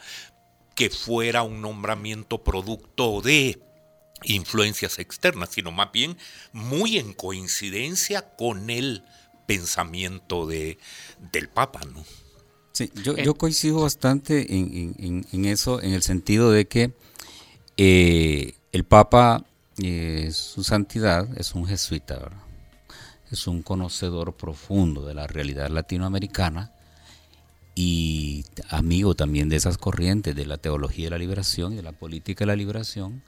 que 0.75 0.91
fuera 0.91 1.43
un 1.43 1.63
nombramiento 1.63 2.43
producto 2.43 3.23
de 3.23 3.63
influencias 4.23 4.99
externas, 4.99 5.51
sino 5.53 5.71
más 5.73 5.93
bien 5.93 6.19
muy 6.53 6.99
en 6.99 7.13
coincidencia 7.13 8.35
con 8.37 8.71
el 8.71 9.05
pensamiento 9.47 10.47
de, 10.47 10.79
del 11.33 11.49
Papa, 11.49 11.81
¿no? 11.85 12.05
Sí, 12.77 12.93
yo, 13.03 13.17
yo 13.17 13.33
coincido 13.37 13.81
bastante 13.81 14.55
en, 14.55 15.45
eso, 15.47 15.81
en 15.81 15.95
el 15.95 16.03
sentido 16.03 16.51
de 16.51 16.69
que 16.69 16.93
eh, 17.79 18.53
el 18.71 18.85
Papa, 18.85 19.47
eh, 19.83 20.29
su 20.31 20.63
santidad, 20.63 21.27
es 21.39 21.55
un 21.55 21.67
jesuita, 21.67 22.19
¿verdad? 22.19 22.43
es 23.31 23.47
un 23.47 23.63
conocedor 23.63 24.35
profundo 24.35 25.07
de 25.07 25.15
la 25.15 25.27
realidad 25.27 25.71
latinoamericana 25.71 26.71
y 27.75 28.45
amigo 28.69 29.15
también 29.15 29.49
de 29.49 29.57
esas 29.57 29.79
corrientes 29.79 30.37
de 30.37 30.45
la 30.45 30.59
teología 30.59 31.07
de 31.07 31.13
la 31.13 31.19
liberación 31.19 31.73
y 31.73 31.77
de 31.77 31.83
la 31.83 31.93
política 31.93 32.45
de 32.45 32.49
la 32.49 32.57
liberación, 32.57 33.23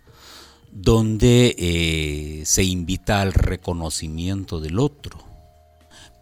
donde 0.73 1.57
eh, 1.57 2.43
se 2.45 2.65
invita 2.65 3.23
al 3.23 3.33
reconocimiento 3.33 4.61
del 4.61 4.79
otro 4.79 5.25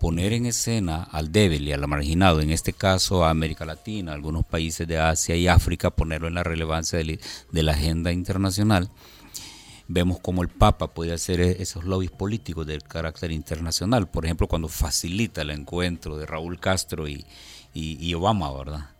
poner 0.06 0.34
en 0.34 0.46
escena 0.46 1.02
al 1.02 1.32
débil 1.32 1.66
y 1.66 1.72
al 1.72 1.84
marginado, 1.88 2.40
en 2.40 2.52
este 2.52 2.72
caso 2.72 3.24
a 3.24 3.30
América 3.30 3.64
Latina, 3.64 4.12
algunos 4.12 4.46
países 4.46 4.86
de 4.86 5.00
Asia 5.00 5.34
y 5.34 5.48
África, 5.48 5.90
ponerlo 5.90 6.28
en 6.28 6.34
la 6.34 6.44
relevancia 6.44 6.96
de, 7.00 7.18
la 7.64 7.72
agenda 7.72 8.12
internacional, 8.12 8.88
vemos 9.88 10.20
cómo 10.20 10.42
el 10.42 10.48
Papa 10.48 10.94
puede 10.94 11.12
hacer 11.12 11.40
e-, 11.40 11.60
esos 11.60 11.82
lobbies 11.82 12.12
políticos 12.12 12.68
de 12.68 12.80
carácter 12.80 13.32
internacional. 13.32 14.08
Por 14.08 14.26
ejemplo, 14.26 14.46
cuando 14.46 14.68
facilita 14.68 15.42
el 15.42 15.50
encuentro 15.50 16.16
de 16.16 16.24
Raúl 16.24 16.60
Castro 16.60 17.08
y, 17.08 17.26
y, 17.74 18.14
Obama, 18.14 18.52
¿verdad? 18.52 18.90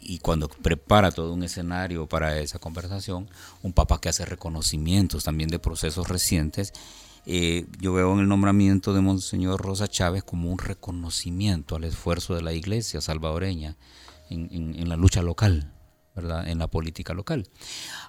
Y 0.00 0.20
cuando 0.20 0.48
prepara 0.48 1.10
todo 1.10 1.34
un 1.34 1.42
escenario 1.42 2.06
para 2.06 2.38
esa 2.38 2.58
conversación, 2.58 3.28
un 3.62 3.74
Papa 3.74 4.00
que 4.00 4.08
hace 4.08 4.24
reconocimientos 4.24 5.22
también 5.22 5.50
de 5.50 5.58
procesos 5.58 6.08
recientes 6.08 6.72
eh, 7.26 7.66
yo 7.80 7.94
veo 7.94 8.12
en 8.12 8.20
el 8.20 8.28
nombramiento 8.28 8.92
de 8.92 9.00
Monseñor 9.00 9.60
Rosa 9.60 9.88
Chávez 9.88 10.22
como 10.22 10.50
un 10.50 10.58
reconocimiento 10.58 11.76
al 11.76 11.84
esfuerzo 11.84 12.34
de 12.34 12.42
la 12.42 12.52
iglesia 12.52 13.00
salvadoreña 13.00 13.76
en, 14.28 14.88
la 14.88 14.96
lucha 14.96 15.22
local, 15.22 15.72
¿verdad? 16.14 16.46
en 16.48 16.58
la 16.58 16.66
política 16.66 17.14
local. 17.14 17.48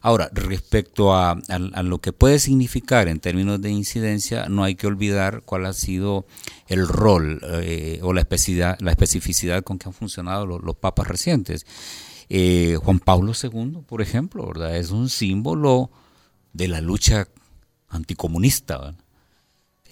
Ahora, 0.01 0.29
respecto 0.33 1.15
a, 1.15 1.39
lo 1.83 1.99
que 1.99 2.11
puede 2.11 2.39
significar 2.39 3.07
en 3.07 3.19
términos 3.19 3.61
de 3.61 3.71
incidencia, 3.71 4.49
no 4.49 4.63
hay 4.65 4.75
que 4.75 4.87
olvidar 4.87 5.43
cuál 5.43 5.65
ha 5.65 5.73
sido 5.73 6.25
el 6.67 6.85
rol 6.85 7.39
eh, 7.43 7.99
o 8.03 8.11
la 8.11 8.21
especificidad, 8.21 8.77
la 8.79 8.91
especificidad 8.91 9.63
con 9.63 9.79
que 9.79 9.87
han 9.87 9.93
funcionado 9.93 10.45
los, 10.45 10.75
papas 10.75 11.07
recientes. 11.07 11.65
Eh, 12.27 12.77
Juan 12.83 12.99
Pablo 12.99 13.31
II, 13.41 13.83
por 13.85 14.01
ejemplo, 14.01 14.51
es 14.67 14.91
un 14.91 15.09
símbolo 15.09 15.89
de 16.53 16.67
la 16.67 16.81
lucha 16.81 17.27
anticomunista. 17.87 18.77
¿verdad? 18.79 19.04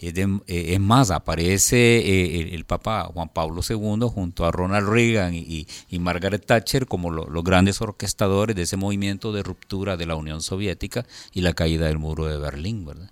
Eh, 0.05 0.73
es 0.73 0.79
más, 0.81 1.11
aparece 1.11 1.77
eh, 1.77 2.53
el, 2.53 2.65
Papa 2.65 3.09
Juan 3.13 3.29
Pablo 3.29 3.61
II 3.67 4.09
junto 4.13 4.45
a 4.45 4.51
Ronald 4.51 4.89
Reagan 4.89 5.33
y, 5.33 5.65
Margaret 5.97 6.45
Thatcher 6.45 6.87
como 6.87 7.09
los 7.09 7.43
grandes 7.43 7.79
orquestadores 7.79 8.53
de 8.55 8.63
ese 8.63 8.75
movimiento 8.75 9.31
de 9.31 9.43
ruptura 9.43 9.95
de 9.95 10.05
la 10.05 10.15
Unión 10.15 10.41
Soviética 10.41 11.05
y 11.31 11.39
la 11.39 11.53
caída 11.53 11.87
del 11.87 11.99
muro 11.99 12.25
de 12.25 12.37
Berlín. 12.37 12.85
¿verdad? 12.85 13.11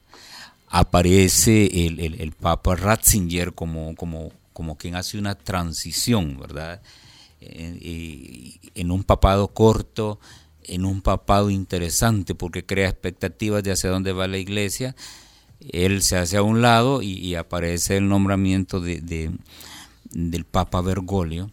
Aparece 0.67 1.86
el, 1.86 2.34
Papa 2.34 2.75
Ratzinger 2.75 3.54
como, 3.54 3.95
como, 3.95 4.34
como 4.51 4.77
quien 4.77 4.95
hace 4.95 5.17
una 5.17 5.36
transición, 5.36 6.38
¿verdad? 6.39 6.82
en 7.39 8.91
un 8.91 9.04
papado 9.04 9.47
corto, 9.47 10.19
en 10.63 10.86
un 10.86 11.01
papado 11.01 11.49
interesante 11.49 12.36
porque 12.36 12.65
crea 12.65 12.89
expectativas 12.89 13.63
de 13.63 13.71
hacia 13.71 13.89
dónde 13.89 14.12
va 14.12 14.27
la 14.27 14.38
iglesia 14.38 14.95
él 15.69 16.02
se 16.02 16.17
hace 16.17 16.38
a 16.38 16.43
un 16.43 16.62
lado 16.62 17.02
y, 17.02 17.36
aparece 17.36 17.97
el 17.97 18.08
nombramiento 18.08 18.80
de, 18.80 19.32
del 20.12 20.45
Papa 20.45 20.82
Bergoglio, 20.82 21.52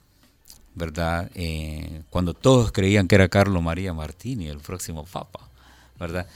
¿verdad? 0.74 1.30
Eh, 1.34 2.02
cuando 2.10 2.34
todos 2.34 2.72
creían 2.72 3.08
que 3.08 3.16
era 3.16 3.28
Carlo 3.28 3.60
María 3.60 3.92
Martini, 3.92 4.48
el 4.48 4.58
próximo 4.58 5.04
Papa, 5.04 5.48
¿verdad? 5.98 6.26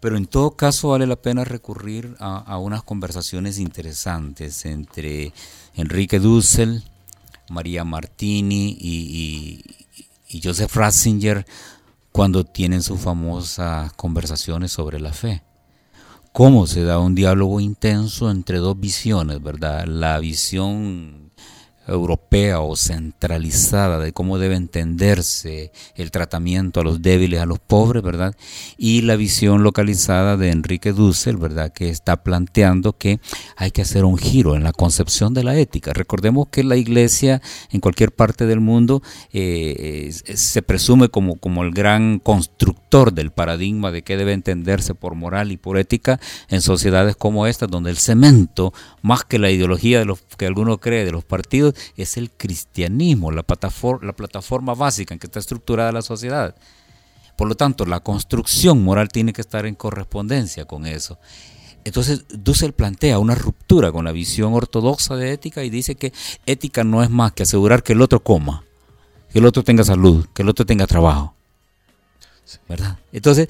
Pero 0.00 0.16
en 0.16 0.26
todo 0.26 0.52
caso 0.52 0.90
vale 0.90 1.06
la 1.06 1.16
pena 1.16 1.44
recurrir 1.44 2.14
a, 2.20 2.56
unas 2.58 2.84
conversaciones 2.84 3.58
interesantes 3.58 4.64
entre 4.64 5.32
Enrique 5.74 6.20
Dussel, 6.20 6.84
María 7.50 7.82
Martini 7.82 8.76
y, 8.78 9.64
y 10.28 10.40
Joseph 10.42 10.76
Ratzinger 10.76 11.44
cuando 12.12 12.44
tienen 12.44 12.82
sus 12.82 13.00
famosas 13.00 13.92
conversaciones 13.94 14.70
sobre 14.70 15.00
la 15.00 15.12
fe 15.12 15.42
cómo 16.38 16.68
se 16.68 16.84
da 16.84 17.00
un 17.00 17.16
diálogo 17.16 17.58
intenso 17.58 18.30
entre 18.30 18.58
dos 18.58 18.78
visiones, 18.78 19.42
¿verdad? 19.42 19.86
La 19.88 20.20
visión 20.20 21.27
europea 21.88 22.60
o 22.60 22.76
centralizada 22.76 23.98
de 23.98 24.12
cómo 24.12 24.38
debe 24.38 24.56
entenderse 24.56 25.72
el 25.94 26.10
tratamiento 26.10 26.80
a 26.80 26.84
los 26.84 27.02
débiles, 27.02 27.40
a 27.40 27.46
los 27.46 27.58
pobres, 27.58 28.02
¿verdad? 28.02 28.34
Y 28.76 29.02
la 29.02 29.16
visión 29.16 29.62
localizada 29.62 30.36
de 30.36 30.50
Enrique 30.50 30.92
Dussel, 30.92 31.36
¿verdad? 31.36 31.72
Que 31.72 31.88
está 31.88 32.22
planteando 32.22 32.92
que 32.92 33.20
hay 33.56 33.70
que 33.70 33.82
hacer 33.82 34.04
un 34.04 34.18
giro 34.18 34.54
en 34.54 34.64
la 34.64 34.72
concepción 34.72 35.34
de 35.34 35.44
la 35.44 35.56
ética. 35.56 35.92
Recordemos 35.92 36.48
que 36.48 36.64
la 36.64 36.76
iglesia 36.76 37.42
en 37.70 37.80
cualquier 37.80 38.12
parte 38.12 38.46
del 38.46 38.60
mundo 38.60 39.02
eh, 39.32 40.12
se 40.12 40.62
presume 40.62 41.08
como, 41.08 41.36
como 41.36 41.62
el 41.62 41.72
gran 41.72 42.18
constructor 42.18 43.12
del 43.12 43.30
paradigma 43.30 43.90
de 43.90 44.02
qué 44.02 44.16
debe 44.16 44.32
entenderse 44.32 44.94
por 44.94 45.14
moral 45.14 45.52
y 45.52 45.56
por 45.56 45.78
ética 45.78 46.20
en 46.48 46.60
sociedades 46.60 47.16
como 47.16 47.46
esta, 47.46 47.66
donde 47.66 47.90
el 47.90 47.96
cemento, 47.98 48.72
más 49.02 49.24
que 49.24 49.38
la 49.38 49.50
ideología 49.50 49.98
de 49.98 50.04
los 50.04 50.22
que 50.36 50.46
alguno 50.46 50.78
cree 50.78 51.04
de 51.04 51.12
los 51.12 51.24
partidos, 51.24 51.74
es 51.96 52.16
el 52.16 52.30
cristianismo, 52.30 53.30
la 53.30 53.42
plataforma, 53.42 54.06
la 54.06 54.12
plataforma 54.14 54.74
básica 54.74 55.14
en 55.14 55.20
que 55.20 55.26
está 55.26 55.38
estructurada 55.38 55.92
la 55.92 56.02
sociedad. 56.02 56.54
Por 57.36 57.48
lo 57.48 57.54
tanto, 57.54 57.86
la 57.86 58.00
construcción 58.00 58.82
moral 58.82 59.08
tiene 59.08 59.32
que 59.32 59.40
estar 59.40 59.64
en 59.64 59.76
correspondencia 59.76 60.64
con 60.64 60.86
eso. 60.86 61.18
Entonces, 61.84 62.24
Dussel 62.28 62.72
plantea 62.72 63.18
una 63.18 63.34
ruptura 63.34 63.92
con 63.92 64.04
la 64.04 64.12
visión 64.12 64.52
ortodoxa 64.52 65.16
de 65.16 65.32
ética 65.32 65.64
y 65.64 65.70
dice 65.70 65.94
que 65.94 66.12
ética 66.46 66.84
no 66.84 67.02
es 67.02 67.10
más 67.10 67.32
que 67.32 67.44
asegurar 67.44 67.82
que 67.82 67.92
el 67.92 68.02
otro 68.02 68.22
coma, 68.22 68.64
que 69.32 69.38
el 69.38 69.46
otro 69.46 69.62
tenga 69.62 69.84
salud, 69.84 70.26
que 70.34 70.42
el 70.42 70.48
otro 70.48 70.66
tenga 70.66 70.86
trabajo. 70.86 71.34
¿Verdad? 72.68 72.98
Entonces, 73.12 73.48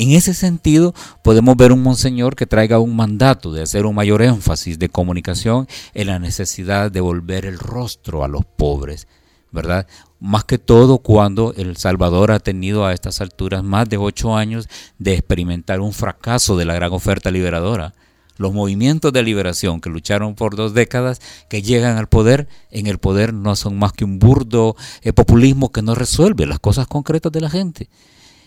En 0.00 0.12
ese 0.12 0.32
sentido, 0.32 0.94
podemos 1.22 1.58
ver 1.58 1.72
un 1.72 1.82
monseñor 1.82 2.34
que 2.34 2.46
traiga 2.46 2.78
un 2.78 2.96
mandato 2.96 3.52
de 3.52 3.60
hacer 3.60 3.84
un 3.84 3.94
mayor 3.94 4.22
énfasis 4.22 4.78
de 4.78 4.88
comunicación 4.88 5.68
en 5.92 6.06
la 6.06 6.18
necesidad 6.18 6.90
de 6.90 7.02
volver 7.02 7.44
el 7.44 7.58
rostro 7.58 8.24
a 8.24 8.28
los 8.28 8.46
pobres, 8.46 9.08
¿verdad? 9.52 9.86
Más 10.18 10.44
que 10.44 10.56
todo 10.56 11.00
cuando 11.00 11.52
El 11.54 11.76
Salvador 11.76 12.30
ha 12.30 12.38
tenido 12.38 12.86
a 12.86 12.94
estas 12.94 13.20
alturas 13.20 13.62
más 13.62 13.90
de 13.90 13.98
ocho 13.98 14.34
años 14.34 14.70
de 14.98 15.12
experimentar 15.12 15.82
un 15.82 15.92
fracaso 15.92 16.56
de 16.56 16.64
la 16.64 16.72
gran 16.72 16.94
oferta 16.94 17.30
liberadora 17.30 17.92
los 18.38 18.54
movimientos 18.54 19.12
de 19.12 19.22
liberación 19.22 19.82
que 19.82 19.90
lucharon 19.90 20.34
por 20.34 20.56
dos 20.56 20.72
décadas, 20.72 21.20
que 21.50 21.60
llegan 21.60 21.98
al 21.98 22.08
poder, 22.08 22.48
en 22.70 22.86
el 22.86 22.96
poder 22.96 23.34
no 23.34 23.54
son 23.54 23.78
más 23.78 23.92
que 23.92 24.06
un 24.06 24.18
burdo 24.18 24.76
eh, 25.02 25.12
populismo 25.12 25.70
que 25.70 25.82
no 25.82 25.94
resuelve 25.94 26.46
las 26.46 26.58
cosas 26.58 26.86
concretas 26.86 27.32
de 27.32 27.42
la 27.42 27.50
gente. 27.50 27.90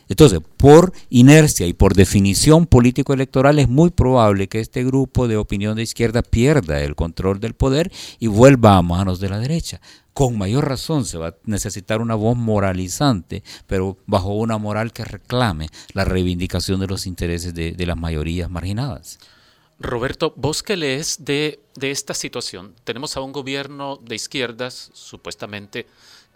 Entonces, 0.10 0.40
por 0.58 0.94
inercia 1.10 1.66
y 1.66 1.74
por 1.74 1.94
definición 1.94 2.66
político-electoral 2.68 3.60
es 3.60 3.70
muy 3.70 3.90
probable 3.90 4.48
que 4.48 4.60
este 4.60 4.84
grupo 4.84 5.28
de 5.28 5.38
opinión 5.38 5.76
de 5.76 5.84
izquierda 5.84 6.22
pierda 6.22 6.82
el 6.82 6.96
control 6.96 7.40
del 7.40 7.54
poder 7.54 7.92
y 8.20 8.28
vuelva 8.28 8.78
a 8.78 8.82
manos 8.82 9.20
de 9.20 9.30
la 9.30 9.40
derecha. 9.40 9.82
Con 10.14 10.38
mayor 10.38 10.68
razón 10.68 11.06
se 11.06 11.18
va 11.18 11.30
a 11.30 11.36
necesitar 11.46 12.00
una 12.00 12.14
voz 12.14 12.38
moralizante, 12.38 13.44
pero 13.66 13.98
bajo 14.06 14.36
una 14.36 14.60
moral 14.60 14.94
que 14.94 15.04
reclame 15.04 15.70
la 15.94 16.06
reivindicación 16.06 16.80
de 16.80 16.88
los 16.88 17.08
intereses 17.08 17.56
de, 17.56 17.76
las 17.84 17.98
mayorías 17.98 18.50
marginadas. 18.50 19.18
Roberto, 19.80 20.34
vos 20.38 20.62
qué 20.62 20.78
lees 20.78 21.26
de, 21.26 21.60
esta 21.82 22.14
situación. 22.14 22.76
Tenemos 22.84 23.18
a 23.18 23.22
un 23.22 23.32
gobierno 23.32 23.98
de 23.98 24.16
izquierdas, 24.16 24.92
supuestamente, 24.94 25.88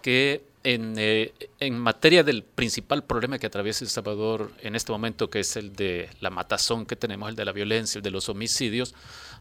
que 0.02 0.47
eh, 0.64 1.34
en, 1.60 1.80
materia 1.80 2.24
del 2.24 2.44
principal 2.44 3.04
problema 3.04 3.40
que 3.40 3.48
atraviesa 3.48 3.86
El 3.86 3.90
Salvador 3.90 4.52
en 4.62 4.76
este 4.76 4.92
momento, 4.92 5.30
que 5.30 5.40
es 5.40 5.56
el 5.56 5.74
de 5.74 6.10
la 6.20 6.30
matazón 6.30 6.86
que 6.86 6.96
tenemos, 6.96 7.30
el 7.30 7.36
de 7.36 7.46
la 7.46 7.52
violencia, 7.52 8.00
el 8.00 8.04
de 8.04 8.12
los 8.12 8.30
homicidios, 8.30 8.94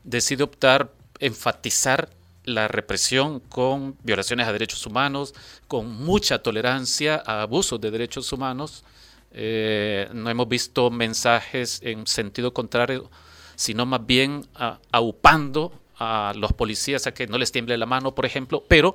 decide 0.04 0.44
optar, 0.44 0.92
enfatizar 1.18 2.10
la 2.44 2.68
represión 2.68 3.40
con 3.40 3.96
violaciones 4.04 4.46
a 4.46 4.52
derechos 4.52 4.86
humanos, 4.86 5.34
con 5.66 5.90
mucha 5.90 6.38
tolerancia 6.42 7.22
a 7.26 7.42
abusos 7.42 7.80
de 7.80 7.90
derechos 7.90 8.32
humanos. 8.32 8.84
Eh, 9.32 10.08
no 10.12 10.30
hemos 10.30 10.48
visto 10.48 10.90
mensajes 10.90 11.80
en 11.82 12.06
sentido 12.06 12.54
contrario 12.54 13.10
sino 13.56 13.86
más 13.86 14.06
bien 14.06 14.46
aupando 14.92 15.72
a 15.98 16.32
los 16.36 16.52
policías 16.52 17.06
a 17.06 17.14
que 17.14 17.26
no 17.26 17.38
les 17.38 17.50
tiemble 17.50 17.76
la 17.76 17.86
mano, 17.86 18.14
por 18.14 18.26
ejemplo, 18.26 18.62
pero 18.68 18.94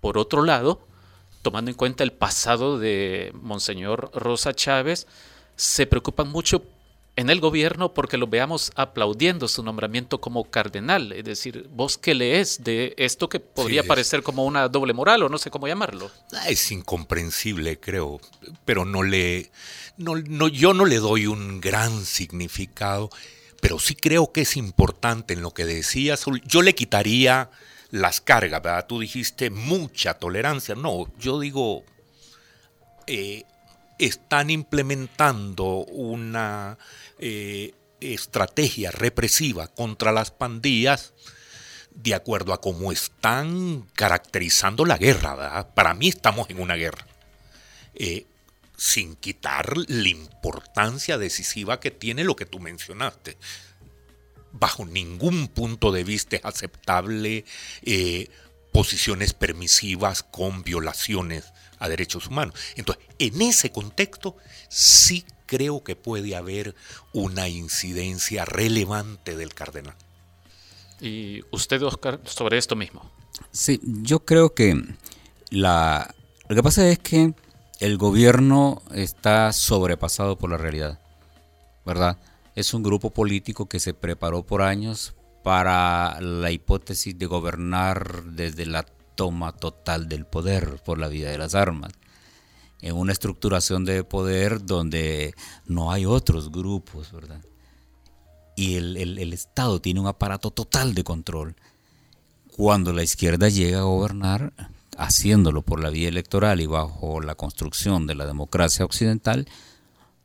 por 0.00 0.18
otro 0.18 0.42
lado, 0.42 0.80
tomando 1.42 1.70
en 1.70 1.76
cuenta 1.76 2.04
el 2.04 2.12
pasado 2.12 2.78
de 2.78 3.32
Monseñor 3.34 4.10
Rosa 4.14 4.54
Chávez, 4.54 5.06
se 5.56 5.86
preocupan 5.86 6.28
mucho 6.28 6.64
en 7.16 7.28
el 7.28 7.40
gobierno 7.40 7.92
porque 7.92 8.16
lo 8.16 8.26
veamos 8.26 8.72
aplaudiendo 8.76 9.48
su 9.48 9.62
nombramiento 9.62 10.20
como 10.20 10.44
cardenal. 10.44 11.12
Es 11.12 11.24
decir, 11.24 11.68
vos 11.72 11.98
qué 11.98 12.14
lees 12.14 12.64
de 12.64 12.94
esto 12.96 13.28
que 13.28 13.40
podría 13.40 13.82
parecer 13.82 14.22
como 14.22 14.44
una 14.44 14.68
doble 14.68 14.92
moral 14.92 15.22
o 15.22 15.28
no 15.28 15.38
sé 15.38 15.50
cómo 15.50 15.68
llamarlo. 15.68 16.10
Ah, 16.32 16.48
es 16.48 16.70
incomprensible, 16.72 17.78
creo, 17.78 18.20
pero 18.64 18.84
no 18.84 19.02
le, 19.02 19.50
no, 19.98 20.48
yo 20.48 20.72
no 20.72 20.84
le 20.84 20.96
doy 20.96 21.26
un 21.26 21.60
gran 21.60 22.04
significado 22.04 23.10
pero 23.60 23.78
sí 23.78 23.94
creo 23.94 24.32
que 24.32 24.40
es 24.40 24.56
importante 24.56 25.34
en 25.34 25.42
lo 25.42 25.52
que 25.52 25.66
decías. 25.66 26.24
Yo 26.46 26.62
le 26.62 26.74
quitaría 26.74 27.50
las 27.90 28.20
cargas, 28.20 28.62
¿verdad? 28.62 28.86
Tú 28.86 29.00
dijiste 29.00 29.50
mucha 29.50 30.14
tolerancia. 30.14 30.74
No, 30.74 31.12
yo 31.18 31.40
digo, 31.40 31.84
eh, 33.06 33.44
están 33.98 34.50
implementando 34.50 35.84
una 35.86 36.78
eh, 37.18 37.74
estrategia 38.00 38.90
represiva 38.90 39.66
contra 39.68 40.12
las 40.12 40.30
pandillas 40.30 41.12
de 41.92 42.14
acuerdo 42.14 42.52
a 42.52 42.60
cómo 42.60 42.92
están 42.92 43.82
caracterizando 43.94 44.84
la 44.84 44.96
guerra. 44.96 45.34
¿verdad? 45.34 45.68
Para 45.74 45.94
mí 45.94 46.08
estamos 46.08 46.48
en 46.50 46.60
una 46.60 46.76
guerra. 46.76 47.06
Eh, 47.94 48.26
sin 48.76 49.16
quitar 49.16 49.74
la 49.88 50.08
importancia 50.08 51.18
decisiva 51.18 51.80
que 51.80 51.90
tiene 51.90 52.24
lo 52.24 52.34
que 52.34 52.46
tú 52.46 52.60
mencionaste. 52.60 53.36
Bajo 54.52 54.84
ningún 54.84 55.48
punto 55.48 55.92
de 55.92 56.04
vista 56.04 56.36
es 56.36 56.44
aceptable 56.44 57.44
eh, 57.82 58.28
posiciones 58.72 59.32
permisivas 59.32 60.22
con 60.22 60.62
violaciones 60.62 61.52
a 61.78 61.88
derechos 61.88 62.26
humanos. 62.26 62.54
Entonces, 62.76 63.04
en 63.18 63.42
ese 63.42 63.70
contexto, 63.70 64.36
sí 64.68 65.24
creo 65.46 65.82
que 65.82 65.96
puede 65.96 66.36
haber 66.36 66.74
una 67.12 67.48
incidencia 67.48 68.44
relevante 68.44 69.36
del 69.36 69.54
cardenal. 69.54 69.96
¿Y 71.00 71.42
usted, 71.50 71.82
Oscar, 71.82 72.20
sobre 72.24 72.58
esto 72.58 72.76
mismo? 72.76 73.10
Sí, 73.50 73.80
yo 73.82 74.24
creo 74.24 74.54
que 74.54 74.80
la, 75.50 76.14
lo 76.48 76.54
que 76.54 76.62
pasa 76.62 76.88
es 76.88 76.98
que 76.98 77.34
el 77.80 77.96
gobierno 77.96 78.82
está 78.94 79.52
sobrepasado 79.52 80.36
por 80.36 80.50
la 80.50 80.58
realidad, 80.58 81.00
¿verdad? 81.86 82.18
Es 82.60 82.74
un 82.74 82.82
grupo 82.82 83.08
político 83.08 83.70
que 83.70 83.80
se 83.80 83.94
preparó 83.94 84.42
por 84.44 84.60
años 84.60 85.14
para 85.42 86.20
la 86.20 86.50
hipótesis 86.50 87.18
de 87.18 87.24
gobernar 87.24 88.22
desde 88.22 88.66
la 88.66 88.82
toma 89.14 89.52
total 89.52 90.10
del 90.10 90.26
poder 90.26 90.82
por 90.84 90.98
la 90.98 91.08
vía 91.08 91.30
de 91.30 91.38
las 91.38 91.54
armas, 91.54 91.94
en 92.82 92.96
una 92.96 93.12
estructuración 93.12 93.86
de 93.86 94.04
poder 94.04 94.66
donde 94.66 95.34
no 95.64 95.90
hay 95.90 96.04
otros 96.04 96.52
grupos, 96.52 97.10
¿verdad? 97.12 97.40
Y 98.56 98.74
el, 98.74 98.98
el 98.98 99.32
Estado 99.32 99.80
tiene 99.80 100.00
un 100.00 100.08
aparato 100.08 100.50
total 100.50 100.92
de 100.92 101.02
control. 101.02 101.56
Cuando 102.54 102.92
la 102.92 103.02
izquierda 103.02 103.48
llega 103.48 103.78
a 103.78 103.84
gobernar, 103.84 104.52
haciéndolo 104.98 105.62
por 105.62 105.80
la 105.80 105.88
vía 105.88 106.10
electoral 106.10 106.60
y 106.60 106.66
bajo 106.66 107.22
la 107.22 107.36
construcción 107.36 108.06
de 108.06 108.16
la 108.16 108.26
democracia 108.26 108.84
occidental, 108.84 109.48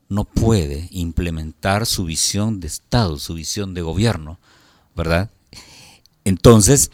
no 0.09 0.25
puede 0.25 0.87
implementar 0.91 1.85
su 1.85 2.05
visión 2.05 2.59
de 2.59 2.67
Estado, 2.67 3.17
su 3.17 3.33
visión 3.33 3.73
de 3.73 3.81
gobierno, 3.81 4.39
¿verdad? 4.95 5.29
Entonces, 6.23 6.91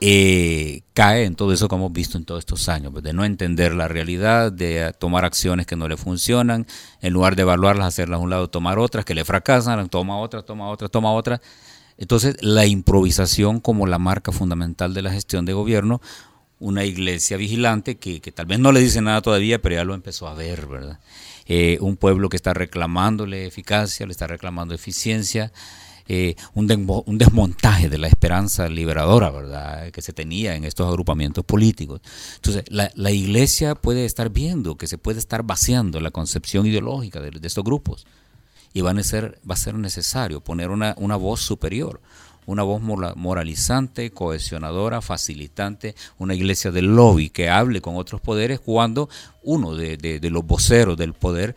eh, 0.00 0.82
cae 0.92 1.24
en 1.24 1.36
todo 1.36 1.52
eso 1.52 1.68
que 1.68 1.74
hemos 1.74 1.92
visto 1.92 2.18
en 2.18 2.24
todos 2.24 2.40
estos 2.40 2.68
años, 2.68 2.92
pues, 2.92 3.04
de 3.04 3.12
no 3.12 3.24
entender 3.24 3.74
la 3.74 3.88
realidad, 3.88 4.52
de 4.52 4.92
tomar 4.98 5.24
acciones 5.24 5.66
que 5.66 5.76
no 5.76 5.88
le 5.88 5.96
funcionan, 5.96 6.66
en 7.00 7.12
lugar 7.12 7.36
de 7.36 7.42
evaluarlas, 7.42 7.88
hacerlas 7.88 8.18
a 8.18 8.22
un 8.22 8.30
lado, 8.30 8.48
tomar 8.48 8.78
otras 8.78 9.04
que 9.04 9.14
le 9.14 9.24
fracasan, 9.24 9.88
toma 9.88 10.18
otras, 10.18 10.44
toma 10.44 10.68
otras, 10.68 10.90
toma 10.90 11.12
otras. 11.12 11.40
Entonces, 11.96 12.36
la 12.40 12.66
improvisación 12.66 13.60
como 13.60 13.86
la 13.86 13.98
marca 13.98 14.32
fundamental 14.32 14.94
de 14.94 15.02
la 15.02 15.12
gestión 15.12 15.44
de 15.44 15.52
gobierno 15.52 16.00
una 16.64 16.84
iglesia 16.84 17.36
vigilante 17.36 17.96
que, 17.96 18.20
tal 18.32 18.46
vez 18.46 18.58
no 18.58 18.72
le 18.72 18.80
dice 18.80 19.00
nada 19.00 19.20
todavía, 19.20 19.60
pero 19.60 19.74
ya 19.74 19.84
lo 19.84 19.94
empezó 19.94 20.28
a 20.28 20.34
ver, 20.34 20.66
¿verdad? 20.66 20.98
Eh, 21.46 21.78
un 21.80 21.96
pueblo 21.96 22.28
que 22.28 22.36
está 22.36 22.54
reclamándole 22.54 23.46
eficacia, 23.46 24.06
le 24.06 24.12
está 24.12 24.26
reclamando 24.26 24.74
eficiencia, 24.74 25.52
eh, 26.06 26.36
un, 26.52 26.66
desmontaje 26.66 27.88
de 27.88 27.96
la 27.96 28.08
esperanza 28.08 28.68
liberadora, 28.68 29.30
¿verdad?, 29.30 29.90
que 29.90 30.02
se 30.02 30.12
tenía 30.12 30.54
en 30.54 30.64
estos 30.64 30.86
agrupamientos 30.86 31.44
políticos. 31.44 32.00
Entonces, 32.36 32.64
la, 32.68 33.10
iglesia 33.10 33.74
puede 33.74 34.04
estar 34.04 34.30
viendo 34.30 34.76
que 34.76 34.86
se 34.86 34.98
puede 34.98 35.18
estar 35.18 35.42
vaciando 35.44 36.00
la 36.00 36.10
concepción 36.10 36.66
ideológica 36.66 37.20
de, 37.20 37.30
estos 37.46 37.64
grupos 37.64 38.06
y 38.74 38.82
van 38.82 38.98
a 38.98 39.02
ser, 39.02 39.40
va 39.48 39.54
a 39.54 39.58
ser 39.58 39.76
necesario 39.76 40.42
poner 40.42 40.68
una 40.68 41.16
voz 41.16 41.40
superior, 41.40 42.00
una 42.46 42.62
voz 42.62 42.82
moralizante, 42.82 44.10
cohesionadora, 44.10 45.00
facilitante, 45.00 45.94
una 46.18 46.34
iglesia 46.34 46.70
del 46.70 46.94
lobby 46.94 47.30
que 47.30 47.48
hable 47.48 47.80
con 47.80 47.96
otros 47.96 48.20
poderes 48.20 48.60
cuando 48.60 49.08
uno 49.42 49.74
de, 49.74 50.20
los 50.30 50.46
voceros 50.46 50.96
del 50.96 51.12
poder 51.12 51.54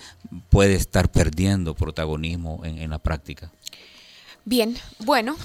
puede 0.49 0.75
estar 0.75 1.11
perdiendo 1.11 1.75
protagonismo 1.75 2.61
en 2.63 2.89
la 2.89 2.99
práctica. 2.99 3.51
Bien, 4.49 4.79
bueno, 4.99 5.35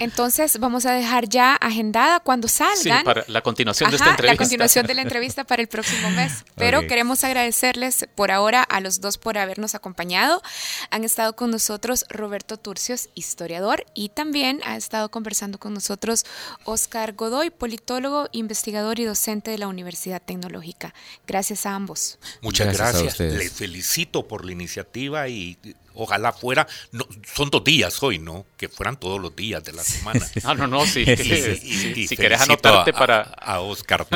entonces 0.00 0.58
vamos 0.58 0.84
a 0.84 0.90
dejar 0.90 1.28
ya 1.28 1.54
agendada 1.54 2.18
cuando 2.18 2.48
salgan. 2.48 2.98
Sí, 2.98 3.04
para 3.04 3.24
la 3.28 3.40
continuación 3.40 3.88
de 3.88 3.98
esta 3.98 4.10
entrevista. 4.10 4.32
La 4.32 4.36
continuación 4.36 4.86
de 4.88 4.94
la 4.94 5.02
entrevista 5.02 5.44
para 5.44 5.62
el 5.62 5.68
próximo 5.68 6.10
mes. 6.10 6.44
Pero 6.56 6.84
queremos 6.88 7.22
agradecerles 7.22 8.08
por 8.16 8.32
ahora 8.32 8.64
a 8.64 8.80
los 8.80 9.00
dos 9.00 9.16
por 9.16 9.38
habernos 9.38 9.76
acompañado. 9.76 10.42
Han 10.90 11.04
estado 11.04 11.36
con 11.36 11.52
nosotros 11.52 12.04
Roberto 12.08 12.56
Turcios, 12.56 13.10
historiador, 13.14 13.86
y 13.94 14.08
también 14.08 14.60
ha 14.64 14.76
estado 14.76 15.08
conversando 15.08 15.58
con 15.58 15.72
nosotros 15.72 16.26
Oscar 16.64 17.12
Godoy, 17.12 17.50
politólogo, 17.50 18.26
investigador 18.32 18.98
y 18.98 19.04
docente 19.04 19.52
de 19.52 19.58
la 19.58 19.68
Universidad 19.68 20.20
Tecnológica. 20.20 20.94
Gracias 21.28 21.64
a 21.64 21.76
ambos. 21.76 22.18
Muchas 22.42 22.76
gracias. 22.76 23.20
Les 23.20 23.52
felicito 23.52 24.26
por 24.26 24.44
la 24.44 24.50
iniciativa 24.50 25.28
y 25.28 25.56
ojalá 25.98 26.32
fuera, 26.32 26.66
no, 26.92 27.06
son 27.34 27.50
dos 27.50 27.62
días 27.64 28.02
hoy, 28.02 28.18
¿no? 28.18 28.46
Que 28.56 28.68
fueran 28.68 28.98
todos 28.98 29.20
los 29.20 29.34
días 29.34 29.62
de 29.64 29.72
la 29.72 29.82
semana. 29.82 30.24
Ah, 30.44 30.54
no, 30.54 30.66
no, 30.66 30.86
sí. 30.86 31.04
si 32.06 32.16
querés 32.16 32.40
anotarte 32.40 32.92
para... 32.92 33.22
A 33.22 33.60
Oscar. 33.60 34.06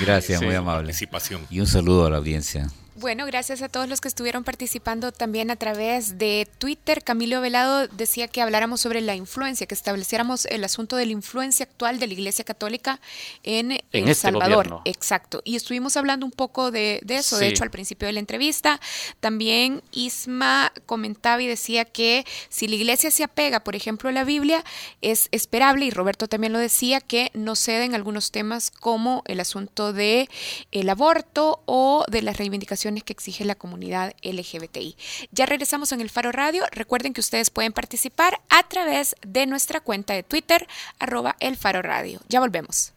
Gracias, 0.00 0.42
muy 0.42 0.54
amable. 0.54 0.88
Participación. 0.88 1.46
Y 1.50 1.60
un 1.60 1.66
saludo 1.66 2.06
a 2.06 2.10
la 2.10 2.18
audiencia. 2.18 2.68
Bueno, 3.00 3.24
gracias 3.24 3.62
a 3.62 3.70
todos 3.70 3.88
los 3.88 4.02
que 4.02 4.08
estuvieron 4.08 4.44
participando 4.44 5.10
también 5.10 5.50
a 5.50 5.56
través 5.56 6.18
de 6.18 6.46
Twitter. 6.58 7.02
Camilo 7.02 7.40
Velado 7.40 7.88
decía 7.88 8.28
que 8.28 8.42
habláramos 8.42 8.82
sobre 8.82 9.00
la 9.00 9.14
influencia, 9.14 9.66
que 9.66 9.74
estableciéramos 9.74 10.44
el 10.44 10.62
asunto 10.64 10.96
de 10.96 11.06
la 11.06 11.12
influencia 11.12 11.64
actual 11.64 11.98
de 11.98 12.06
la 12.08 12.12
Iglesia 12.12 12.44
Católica 12.44 13.00
en, 13.42 13.72
El 13.72 13.80
este 13.92 14.14
Salvador. 14.16 14.82
Exacto. 14.84 15.40
Y 15.44 15.56
estuvimos 15.56 15.96
hablando 15.96 16.26
un 16.26 16.32
poco 16.32 16.70
de, 16.70 17.00
eso, 17.08 17.38
de 17.38 17.48
hecho, 17.48 17.62
al 17.62 17.70
principio 17.70 18.04
de 18.04 18.12
la 18.12 18.20
entrevista. 18.20 18.78
También 19.20 19.82
Isma 19.92 20.70
comentaba 20.84 21.40
y 21.40 21.46
decía 21.46 21.86
que 21.86 22.26
si 22.50 22.68
la 22.68 22.74
Iglesia 22.74 23.10
se 23.10 23.24
apega, 23.24 23.60
por 23.60 23.76
ejemplo, 23.76 24.10
a 24.10 24.12
la 24.12 24.24
Biblia, 24.24 24.62
es 25.00 25.28
esperable, 25.32 25.86
y 25.86 25.90
Roberto 25.90 26.28
también 26.28 26.52
lo 26.52 26.58
decía, 26.58 27.00
que 27.00 27.30
no 27.32 27.56
ceden 27.56 27.94
algunos 27.94 28.30
temas 28.30 28.70
como 28.70 29.22
el 29.24 29.40
asunto 29.40 29.94
de 29.94 30.28
el 30.70 30.90
aborto 30.90 31.62
o 31.64 32.04
de 32.10 32.20
las 32.20 32.36
reivindicaciones 32.36 32.89
que 32.98 33.12
exige 33.12 33.44
la 33.44 33.54
comunidad 33.54 34.14
LGBTI. 34.22 34.96
Ya 35.30 35.46
regresamos 35.46 35.92
en 35.92 36.00
el 36.00 36.10
Faro 36.10 36.32
Radio. 36.32 36.64
Recuerden 36.72 37.12
que 37.12 37.20
ustedes 37.20 37.50
pueden 37.50 37.72
participar 37.72 38.40
a 38.48 38.64
través 38.64 39.14
de 39.26 39.46
nuestra 39.46 39.80
cuenta 39.80 40.14
de 40.14 40.22
Twitter, 40.22 40.66
arroba 40.98 41.36
el 41.40 41.56
Faro 41.56 41.82
Radio. 41.82 42.20
Ya 42.28 42.40
volvemos. 42.40 42.92